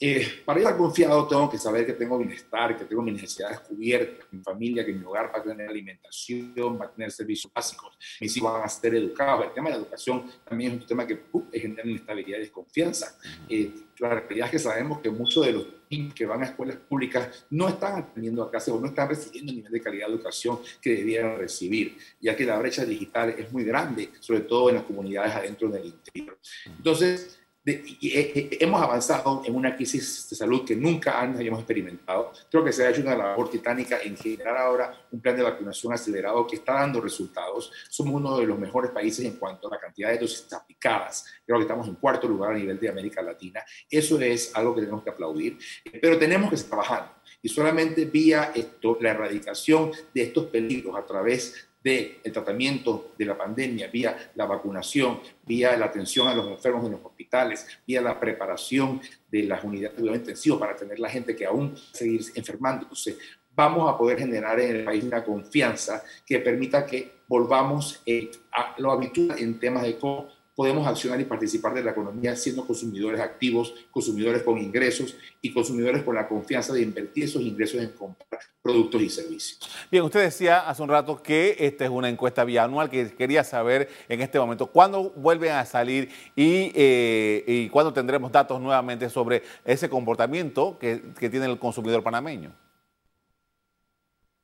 Eh, 0.00 0.42
para 0.44 0.58
estar 0.58 0.76
confiado 0.76 1.26
tengo 1.28 1.48
que 1.48 1.56
saber 1.56 1.86
que 1.86 1.92
tengo 1.92 2.18
bienestar, 2.18 2.76
que 2.76 2.84
tengo 2.84 3.00
mis 3.00 3.14
necesidades 3.14 3.60
cubiertas, 3.60 4.26
mi 4.32 4.42
familia, 4.42 4.84
que 4.84 4.92
mi 4.92 5.04
hogar 5.04 5.30
va 5.32 5.38
a 5.38 5.42
tener 5.42 5.68
alimentación, 5.68 6.78
va 6.80 6.86
a 6.86 6.90
tener 6.90 7.12
servicios 7.12 7.52
básicos, 7.52 7.96
mis 8.20 8.36
hijos 8.36 8.52
van 8.52 8.64
a 8.64 8.68
ser 8.68 8.94
educados. 8.96 9.46
El 9.46 9.52
tema 9.52 9.70
de 9.70 9.76
la 9.76 9.82
educación 9.82 10.28
también 10.44 10.72
es 10.72 10.80
un 10.80 10.86
tema 10.86 11.06
que 11.06 11.22
uh, 11.32 11.44
genera 11.52 11.88
inestabilidad 11.88 12.38
y 12.38 12.40
desconfianza. 12.40 13.16
Eh, 13.48 13.70
la 13.98 14.08
realidad 14.08 14.46
es 14.46 14.50
que 14.50 14.58
sabemos 14.58 15.00
que 15.00 15.10
muchos 15.10 15.46
de 15.46 15.52
los 15.52 15.66
niños 15.88 16.14
que 16.14 16.26
van 16.26 16.42
a 16.42 16.46
escuelas 16.46 16.76
públicas 16.76 17.46
no 17.50 17.68
están 17.68 18.00
atendiendo 18.00 18.42
a 18.42 18.50
clases 18.50 18.74
o 18.74 18.80
no 18.80 18.88
están 18.88 19.08
recibiendo 19.08 19.52
el 19.52 19.58
nivel 19.58 19.72
de 19.72 19.80
calidad 19.80 20.08
de 20.08 20.14
educación 20.14 20.58
que 20.80 20.96
debieran 20.96 21.38
recibir, 21.38 21.96
ya 22.20 22.34
que 22.34 22.44
la 22.44 22.58
brecha 22.58 22.84
digital 22.84 23.30
es 23.38 23.52
muy 23.52 23.62
grande, 23.62 24.10
sobre 24.18 24.40
todo 24.40 24.70
en 24.70 24.76
las 24.76 24.84
comunidades 24.84 25.34
adentro 25.34 25.68
del 25.68 25.86
interior. 25.86 26.36
Entonces, 26.66 27.33
y, 27.66 28.48
hemos 28.62 28.82
avanzado 28.82 29.42
en 29.44 29.54
una 29.54 29.74
crisis 29.74 30.28
de 30.28 30.36
salud 30.36 30.64
que 30.64 30.76
nunca 30.76 31.20
antes 31.20 31.38
habíamos 31.38 31.60
experimentado. 31.60 32.32
Creo 32.50 32.64
que 32.64 32.72
se 32.72 32.84
ha 32.84 32.90
hecho 32.90 33.00
una 33.00 33.16
labor 33.16 33.50
titánica 33.50 34.00
en 34.02 34.16
generar 34.16 34.56
ahora 34.56 35.06
un 35.10 35.20
plan 35.20 35.36
de 35.36 35.42
vacunación 35.42 35.92
acelerado 35.92 36.46
que 36.46 36.56
está 36.56 36.74
dando 36.74 37.00
resultados. 37.00 37.72
Somos 37.88 38.14
uno 38.14 38.38
de 38.38 38.46
los 38.46 38.58
mejores 38.58 38.90
países 38.90 39.24
en 39.24 39.36
cuanto 39.36 39.68
a 39.68 39.72
la 39.72 39.80
cantidad 39.80 40.10
de 40.10 40.18
dosis 40.18 40.52
aplicadas. 40.52 41.24
Creo 41.46 41.58
que 41.58 41.64
estamos 41.64 41.88
en 41.88 41.94
cuarto 41.94 42.28
lugar 42.28 42.52
a 42.52 42.58
nivel 42.58 42.78
de 42.78 42.88
América 42.88 43.22
Latina. 43.22 43.62
Eso 43.88 44.20
es 44.20 44.54
algo 44.54 44.74
que 44.74 44.82
tenemos 44.82 45.02
que 45.02 45.10
aplaudir, 45.10 45.58
pero 46.00 46.18
tenemos 46.18 46.50
que 46.50 46.56
trabajando. 46.56 47.12
Y 47.42 47.48
solamente 47.48 48.06
vía 48.06 48.52
esto, 48.54 48.96
la 49.00 49.10
erradicación 49.10 49.92
de 50.14 50.22
estos 50.22 50.46
peligros 50.46 50.96
a 50.96 51.04
través 51.04 51.68
del 51.84 52.32
tratamiento 52.32 53.12
de 53.18 53.26
la 53.26 53.36
pandemia, 53.36 53.88
vía 53.88 54.30
la 54.34 54.46
vacunación, 54.46 55.20
vía 55.44 55.76
la 55.76 55.84
atención 55.84 56.26
a 56.26 56.34
los 56.34 56.48
enfermos 56.48 56.86
en 56.86 56.92
los 56.92 57.04
hospitales, 57.04 57.66
vía 57.86 58.00
la 58.00 58.18
preparación 58.18 59.02
de 59.30 59.42
las 59.42 59.62
unidades 59.62 59.96
de 59.96 60.00
cuidado 60.00 60.18
intensivo 60.18 60.58
para 60.58 60.74
tener 60.74 60.98
la 60.98 61.10
gente 61.10 61.36
que 61.36 61.44
aún 61.44 61.76
seguir 61.92 62.22
enfermándose, 62.34 63.18
vamos 63.54 63.92
a 63.92 63.98
poder 63.98 64.18
generar 64.18 64.58
en 64.60 64.76
el 64.76 64.84
país 64.84 65.04
una 65.04 65.22
confianza 65.22 66.02
que 66.26 66.38
permita 66.38 66.86
que 66.86 67.12
volvamos 67.28 68.00
eh, 68.06 68.30
a 68.50 68.74
lo 68.78 68.90
habitual 68.90 69.38
en 69.38 69.58
temas 69.58 69.82
de 69.82 69.98
cómo 69.98 70.28
podemos 70.54 70.86
accionar 70.86 71.20
y 71.20 71.24
participar 71.24 71.74
de 71.74 71.82
la 71.82 71.90
economía 71.90 72.36
siendo 72.36 72.66
consumidores 72.66 73.20
activos, 73.20 73.74
consumidores 73.90 74.42
con 74.42 74.58
ingresos 74.58 75.16
y 75.42 75.52
consumidores 75.52 76.02
con 76.02 76.14
la 76.14 76.28
confianza 76.28 76.72
de 76.72 76.82
invertir 76.82 77.24
esos 77.24 77.42
ingresos 77.42 77.80
en 77.80 77.90
comprar 77.90 78.40
productos 78.62 79.02
y 79.02 79.10
servicios. 79.10 79.60
Bien, 79.90 80.04
usted 80.04 80.22
decía 80.22 80.68
hace 80.68 80.82
un 80.82 80.88
rato 80.88 81.22
que 81.22 81.56
esta 81.58 81.84
es 81.84 81.90
una 81.90 82.08
encuesta 82.08 82.44
bianual 82.44 82.88
que 82.88 83.14
quería 83.14 83.44
saber 83.44 83.88
en 84.08 84.20
este 84.20 84.38
momento 84.38 84.66
cuándo 84.66 85.10
vuelven 85.10 85.52
a 85.52 85.64
salir 85.64 86.08
y, 86.36 86.72
eh, 86.74 87.68
cuándo 87.70 87.92
tendremos 87.92 88.32
datos 88.32 88.60
nuevamente 88.60 89.10
sobre 89.10 89.42
ese 89.64 89.88
comportamiento 89.88 90.78
que 90.78 91.28
tiene 91.30 91.46
el 91.46 91.58
consumidor 91.58 92.02
panameño. 92.02 92.63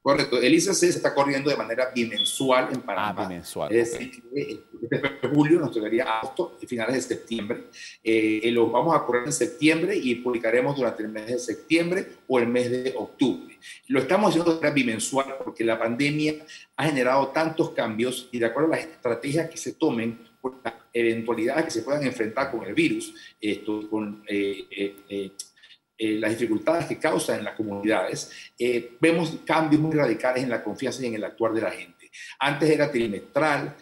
Correcto. 0.03 0.41
El 0.41 0.55
ICC 0.55 0.73
se 0.73 0.89
está 0.89 1.15
corriendo 1.15 1.51
de 1.51 1.57
manera 1.57 1.91
bimensual 1.95 2.69
en 2.73 2.81
Panamá. 2.81 3.15
Ah, 3.23 3.29
bimensual. 3.29 3.71
Es 3.71 3.93
decir, 3.93 4.23
desde 4.81 5.09
julio 5.35 5.61
nos 5.61 5.73
tocaría 5.73 6.05
agosto 6.05 6.57
y 6.61 6.67
finales 6.67 6.95
de 6.95 7.17
septiembre. 7.17 7.65
Eh, 8.03 8.51
lo 8.51 8.71
vamos 8.71 8.97
a 8.97 9.05
correr 9.05 9.25
en 9.27 9.33
septiembre 9.33 9.95
y 9.95 10.15
publicaremos 10.17 10.75
durante 10.75 11.03
el 11.03 11.11
mes 11.11 11.27
de 11.27 11.39
septiembre 11.39 12.07
o 12.27 12.39
el 12.39 12.47
mes 12.47 12.71
de 12.71 12.95
octubre. 12.97 13.59
Lo 13.89 14.01
estamos 14.01 14.31
haciendo 14.31 14.53
de 14.53 14.57
manera 14.57 14.75
bimensual 14.75 15.37
porque 15.45 15.65
la 15.65 15.79
pandemia 15.79 16.35
ha 16.77 16.87
generado 16.87 17.29
tantos 17.29 17.71
cambios 17.71 18.29
y 18.33 18.39
de 18.39 18.47
acuerdo 18.47 18.73
a 18.73 18.77
las 18.77 18.87
estrategias 18.87 19.51
que 19.51 19.59
se 19.59 19.75
tomen, 19.75 20.31
por 20.41 20.55
las 20.65 20.75
eventualidades 20.95 21.67
que 21.67 21.71
se 21.71 21.83
puedan 21.83 22.03
enfrentar 22.05 22.51
con 22.51 22.65
el 22.65 22.73
virus, 22.73 23.15
esto, 23.41 23.89
con 23.91 24.25
eh, 24.27 24.67
eh, 25.09 25.33
eh, 26.03 26.19
las 26.19 26.31
dificultades 26.31 26.87
que 26.87 26.99
causa 26.99 27.37
en 27.37 27.45
las 27.45 27.55
comunidades, 27.55 28.31
eh, 28.59 28.97
vemos 28.99 29.37
cambios 29.45 29.83
muy 29.83 29.95
radicales 29.95 30.43
en 30.43 30.49
la 30.49 30.65
confianza 30.65 31.03
y 31.03 31.09
en 31.09 31.17
el 31.17 31.25
actuar 31.25 31.53
de 31.53 31.61
la 31.61 31.71
gente. 31.71 32.11
Antes 32.39 32.71
era 32.71 32.91
trimestral, 32.91 33.77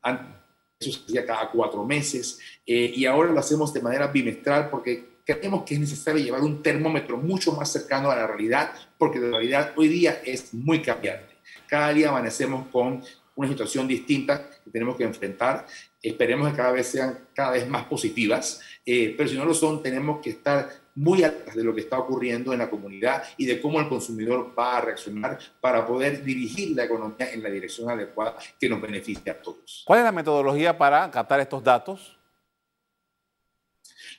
antes 0.00 1.02
hacía 1.04 1.26
cada 1.26 1.50
cuatro 1.50 1.84
meses, 1.84 2.38
eh, 2.64 2.92
y 2.94 3.04
ahora 3.04 3.32
lo 3.32 3.40
hacemos 3.40 3.74
de 3.74 3.82
manera 3.82 4.06
bimestral 4.06 4.70
porque 4.70 5.22
creemos 5.24 5.64
que 5.64 5.74
es 5.74 5.80
necesario 5.80 6.22
llevar 6.22 6.42
un 6.42 6.62
termómetro 6.62 7.16
mucho 7.16 7.50
más 7.50 7.72
cercano 7.72 8.08
a 8.08 8.14
la 8.14 8.28
realidad, 8.28 8.72
porque 8.96 9.18
la 9.18 9.30
realidad 9.30 9.72
hoy 9.74 9.88
día 9.88 10.22
es 10.24 10.54
muy 10.54 10.82
cambiante. 10.82 11.34
Cada 11.66 11.92
día 11.92 12.10
amanecemos 12.10 12.68
con 12.68 13.02
una 13.38 13.48
situación 13.48 13.86
distinta 13.86 14.50
que 14.64 14.70
tenemos 14.70 14.96
que 14.96 15.04
enfrentar. 15.04 15.66
Esperemos 16.02 16.50
que 16.50 16.56
cada 16.56 16.72
vez 16.72 16.88
sean 16.88 17.18
cada 17.34 17.52
vez 17.52 17.68
más 17.68 17.84
positivas, 17.86 18.60
eh, 18.90 19.14
pero 19.14 19.28
si 19.28 19.36
no 19.36 19.44
lo 19.44 19.52
son, 19.52 19.82
tenemos 19.82 20.18
que 20.22 20.30
estar 20.30 20.66
muy 20.94 21.22
atrás 21.22 21.54
de 21.54 21.62
lo 21.62 21.74
que 21.74 21.82
está 21.82 21.98
ocurriendo 21.98 22.54
en 22.54 22.60
la 22.60 22.70
comunidad 22.70 23.22
y 23.36 23.44
de 23.44 23.60
cómo 23.60 23.78
el 23.80 23.86
consumidor 23.86 24.54
va 24.58 24.78
a 24.78 24.80
reaccionar 24.80 25.38
para 25.60 25.86
poder 25.86 26.24
dirigir 26.24 26.74
la 26.74 26.84
economía 26.84 27.30
en 27.30 27.42
la 27.42 27.50
dirección 27.50 27.90
adecuada 27.90 28.36
que 28.58 28.66
nos 28.66 28.80
beneficie 28.80 29.30
a 29.30 29.42
todos. 29.42 29.82
¿Cuál 29.86 29.98
es 29.98 30.04
la 30.06 30.12
metodología 30.12 30.78
para 30.78 31.10
captar 31.10 31.38
estos 31.38 31.62
datos? 31.62 32.17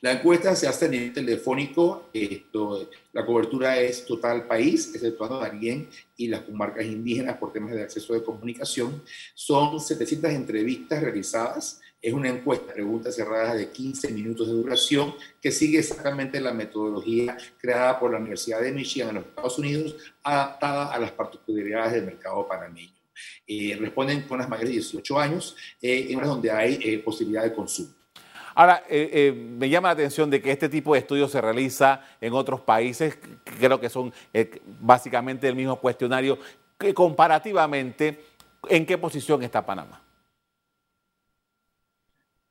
La 0.02 0.12
encuesta 0.12 0.56
se 0.56 0.66
hace 0.66 0.86
a 0.86 0.88
nivel 0.88 1.12
telefónico, 1.12 2.08
esto, 2.14 2.88
la 3.12 3.26
cobertura 3.26 3.78
es 3.78 4.06
total 4.06 4.46
país, 4.46 4.94
exceptuando 4.94 5.38
Darien 5.38 5.90
y 6.16 6.28
las 6.28 6.40
comarcas 6.40 6.86
indígenas 6.86 7.36
por 7.36 7.52
temas 7.52 7.72
de 7.72 7.82
acceso 7.82 8.14
de 8.14 8.22
comunicación. 8.22 9.02
Son 9.34 9.78
700 9.78 10.30
entrevistas 10.30 11.02
realizadas, 11.02 11.82
es 12.00 12.14
una 12.14 12.30
encuesta, 12.30 12.72
preguntas 12.72 13.14
cerradas 13.14 13.58
de 13.58 13.68
15 13.68 14.10
minutos 14.12 14.46
de 14.46 14.54
duración, 14.54 15.14
que 15.42 15.52
sigue 15.52 15.80
exactamente 15.80 16.40
la 16.40 16.54
metodología 16.54 17.36
creada 17.58 18.00
por 18.00 18.10
la 18.10 18.16
Universidad 18.16 18.62
de 18.62 18.72
Michigan 18.72 19.10
en 19.10 19.14
los 19.16 19.26
Estados 19.26 19.58
Unidos, 19.58 19.96
adaptada 20.22 20.94
a 20.94 20.98
las 20.98 21.12
particularidades 21.12 21.92
del 21.92 22.06
mercado 22.06 22.48
panameño. 22.48 22.94
Eh, 23.46 23.76
responden 23.78 24.22
con 24.22 24.38
las 24.38 24.48
mayores 24.48 24.70
de 24.70 24.80
18 24.80 25.20
años, 25.20 25.54
eh, 25.82 26.06
en 26.08 26.20
donde 26.20 26.50
hay 26.50 26.78
eh, 26.82 27.00
posibilidad 27.00 27.42
de 27.42 27.52
consumo. 27.52 27.99
Ahora, 28.54 28.84
eh, 28.88 29.10
eh, 29.12 29.32
me 29.32 29.68
llama 29.68 29.88
la 29.88 29.92
atención 29.92 30.30
de 30.30 30.40
que 30.42 30.50
este 30.50 30.68
tipo 30.68 30.94
de 30.94 31.00
estudios 31.00 31.30
se 31.30 31.40
realiza 31.40 32.02
en 32.20 32.32
otros 32.32 32.60
países, 32.60 33.18
creo 33.44 33.80
que 33.80 33.88
son 33.88 34.12
eh, 34.32 34.60
básicamente 34.80 35.48
el 35.48 35.54
mismo 35.54 35.76
cuestionario, 35.80 36.38
que 36.78 36.92
comparativamente, 36.94 38.24
¿en 38.68 38.86
qué 38.86 38.98
posición 38.98 39.42
está 39.42 39.64
Panamá? 39.64 40.02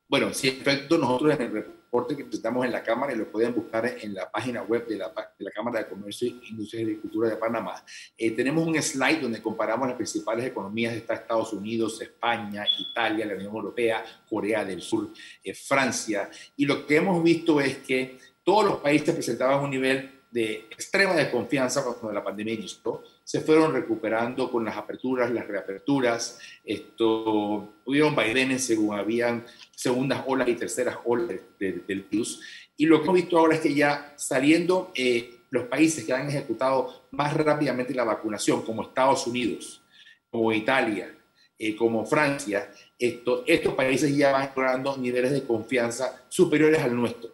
Bueno, 0.07 0.33
si 0.33 0.49
en 0.49 0.61
efecto 0.61 0.97
nosotros 0.97 1.39
en 1.39 1.78
reporte 1.89 2.15
que 2.15 2.23
presentamos 2.23 2.63
en 2.65 2.71
la 2.71 2.83
Cámara 2.83 3.13
y 3.13 3.15
lo 3.15 3.31
pueden 3.31 3.55
buscar 3.55 3.83
en 3.99 4.13
la 4.13 4.29
página 4.29 4.61
web 4.61 4.87
de 4.87 4.97
la, 4.97 5.07
de 5.07 5.43
la 5.43 5.49
Cámara 5.49 5.79
de 5.79 5.87
Comercio, 5.87 6.27
Industria 6.27 6.81
y 6.81 6.83
Agricultura 6.83 7.29
de 7.29 7.35
Panamá. 7.35 7.83
Eh, 8.15 8.29
tenemos 8.31 8.67
un 8.67 8.79
slide 8.79 9.21
donde 9.21 9.41
comparamos 9.41 9.87
las 9.87 9.97
principales 9.97 10.45
economías 10.45 10.93
de 10.93 10.99
Estados 10.99 11.51
Unidos, 11.51 11.99
España, 11.99 12.63
Italia, 12.77 13.25
la 13.25 13.33
Unión 13.33 13.55
Europea, 13.55 14.05
Corea 14.29 14.63
del 14.63 14.83
Sur, 14.83 15.09
eh, 15.43 15.55
Francia. 15.55 16.29
Y 16.55 16.67
lo 16.67 16.85
que 16.85 16.97
hemos 16.97 17.23
visto 17.23 17.59
es 17.59 17.79
que 17.79 18.19
todos 18.43 18.65
los 18.65 18.77
países 18.81 19.15
presentaban 19.15 19.63
un 19.63 19.71
nivel 19.71 20.18
de 20.31 20.67
extrema 20.69 21.15
desconfianza 21.15 21.83
cuando 21.83 22.11
la 22.11 22.23
pandemia 22.23 22.53
inició, 22.53 23.03
se 23.23 23.41
fueron 23.41 23.73
recuperando 23.73 24.51
con 24.51 24.65
las 24.65 24.77
aperturas, 24.77 25.31
las 25.31 25.47
reaperturas, 25.47 26.39
esto, 26.63 27.75
hubieron 27.85 28.15
vaivenes 28.15 28.65
según 28.65 28.97
habían 28.97 29.45
segundas 29.75 30.23
olas 30.27 30.47
y 30.47 30.55
terceras 30.55 30.97
olas 31.05 31.37
del 31.59 32.05
virus, 32.09 32.41
y 32.77 32.85
lo 32.85 32.97
que 32.97 33.03
hemos 33.03 33.15
visto 33.15 33.37
ahora 33.37 33.55
es 33.55 33.61
que 33.61 33.73
ya 33.73 34.13
saliendo 34.15 34.91
eh, 34.95 35.39
los 35.49 35.65
países 35.65 36.05
que 36.05 36.13
han 36.13 36.29
ejecutado 36.29 37.07
más 37.11 37.33
rápidamente 37.33 37.93
la 37.93 38.03
vacunación, 38.03 38.61
como 38.61 38.83
Estados 38.83 39.27
Unidos, 39.27 39.81
como 40.29 40.51
Italia, 40.51 41.13
eh, 41.57 41.75
como 41.75 42.05
Francia, 42.05 42.71
esto, 42.97 43.43
estos 43.47 43.73
países 43.73 44.15
ya 44.15 44.31
van 44.31 44.49
logrando 44.55 44.95
niveles 44.97 45.31
de 45.31 45.43
confianza 45.43 46.23
superiores 46.29 46.81
al 46.81 46.95
nuestro, 46.95 47.31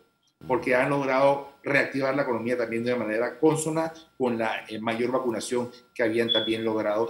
porque 0.48 0.74
han 0.76 0.90
logrado 0.90 1.55
reactivar 1.66 2.16
la 2.16 2.22
economía 2.22 2.58
también 2.58 2.84
de 2.84 2.94
una 2.94 3.06
manera 3.06 3.40
consona 3.40 3.92
con 4.18 4.38
la 4.38 4.66
eh, 4.68 4.80
mayor 4.80 5.12
vacunación 5.12 5.72
que 5.94 6.04
habían 6.04 6.32
también 6.32 6.64
logrado 6.64 7.10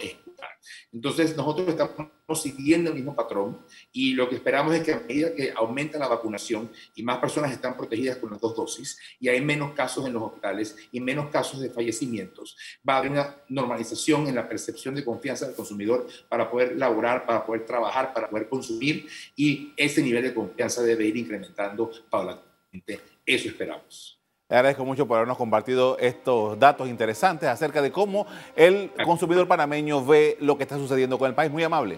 entonces, 0.92 1.36
nosotros 1.36 1.70
estamos 1.70 2.42
siguiendo 2.42 2.90
el 2.90 2.96
mismo 2.96 3.16
patrón 3.16 3.60
y 3.92 4.14
lo 4.14 4.30
que 4.30 4.36
esperamos 4.36 4.74
es 4.74 4.84
que 4.84 4.94
a 4.94 5.00
medida 5.00 5.34
que 5.34 5.54
aumenta 5.56 6.00
la 6.00 6.08
vacunación 6.08 6.72
y 6.96 7.04
más 7.04 7.20
personas 7.20 7.52
están 7.52 7.76
protegidas 7.78 8.18
con 8.18 8.32
las 8.32 8.42
dos 8.42 8.56
dosis 8.56 8.98
y 9.20 9.28
hay 9.28 9.42
menos 9.42 9.74
casos 9.74 10.06
en 10.06 10.14
los 10.14 10.24
hospitales 10.24 10.76
y 10.92 11.00
menos 11.00 11.30
casos 11.30 11.60
de 11.60 11.70
fallecimientos, 11.70 12.58
va 12.88 12.96
a 12.96 12.98
haber 13.00 13.12
una 13.12 13.36
normalización 13.50 14.28
en 14.28 14.36
la 14.36 14.48
percepción 14.48 14.96
de 14.96 15.06
confianza 15.06 15.46
del 15.46 15.56
consumidor 15.56 16.08
para 16.30 16.50
poder 16.50 16.76
laborar, 16.78 17.26
para 17.26 17.46
poder 17.46 17.66
trabajar, 17.66 18.14
para 18.14 18.30
poder 18.30 18.50
consumir 18.50 19.08
y 19.36 19.74
ese 19.78 20.02
nivel 20.02 20.24
de 20.24 20.34
confianza 20.34 20.82
debe 20.82 21.06
ir 21.06 21.18
incrementando 21.18 21.92
paulatinamente. 22.10 23.02
Eso 23.26 23.50
esperamos. 23.50 24.25
Le 24.48 24.58
agradezco 24.58 24.86
mucho 24.86 25.08
por 25.08 25.18
habernos 25.18 25.38
compartido 25.38 25.98
estos 25.98 26.60
datos 26.60 26.88
interesantes 26.88 27.50
acerca 27.50 27.82
de 27.82 27.92
cómo 27.92 28.28
el 28.56 28.92
consumidor 29.04 29.48
panameño 29.48 30.06
ve 30.06 30.38
lo 30.40 30.56
que 30.56 30.62
está 30.62 30.78
sucediendo 30.78 31.18
con 31.18 31.28
el 31.28 31.34
país. 31.34 31.52
Muy 31.52 31.64
amable. 31.64 31.98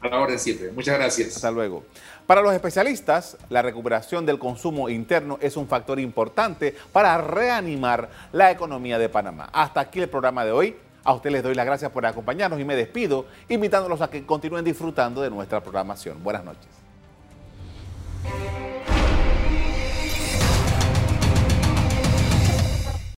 A 0.00 0.08
la 0.08 0.18
orden 0.18 0.36
siempre. 0.36 0.72
Muchas 0.72 0.98
gracias. 0.98 1.36
Hasta 1.36 1.52
luego. 1.52 1.84
Para 2.26 2.42
los 2.42 2.52
especialistas, 2.54 3.36
la 3.50 3.62
recuperación 3.62 4.26
del 4.26 4.40
consumo 4.40 4.88
interno 4.88 5.38
es 5.40 5.56
un 5.56 5.68
factor 5.68 6.00
importante 6.00 6.74
para 6.90 7.16
reanimar 7.18 8.10
la 8.32 8.50
economía 8.50 8.98
de 8.98 9.08
Panamá. 9.08 9.48
Hasta 9.52 9.78
aquí 9.78 10.00
el 10.00 10.08
programa 10.08 10.44
de 10.44 10.50
hoy. 10.50 10.76
A 11.04 11.14
ustedes 11.14 11.34
les 11.34 11.42
doy 11.44 11.54
las 11.54 11.64
gracias 11.64 11.92
por 11.92 12.04
acompañarnos 12.04 12.58
y 12.58 12.64
me 12.64 12.74
despido, 12.74 13.26
invitándolos 13.48 14.00
a 14.02 14.10
que 14.10 14.26
continúen 14.26 14.64
disfrutando 14.64 15.22
de 15.22 15.30
nuestra 15.30 15.60
programación. 15.60 16.20
Buenas 16.22 16.44
noches. 16.44 16.66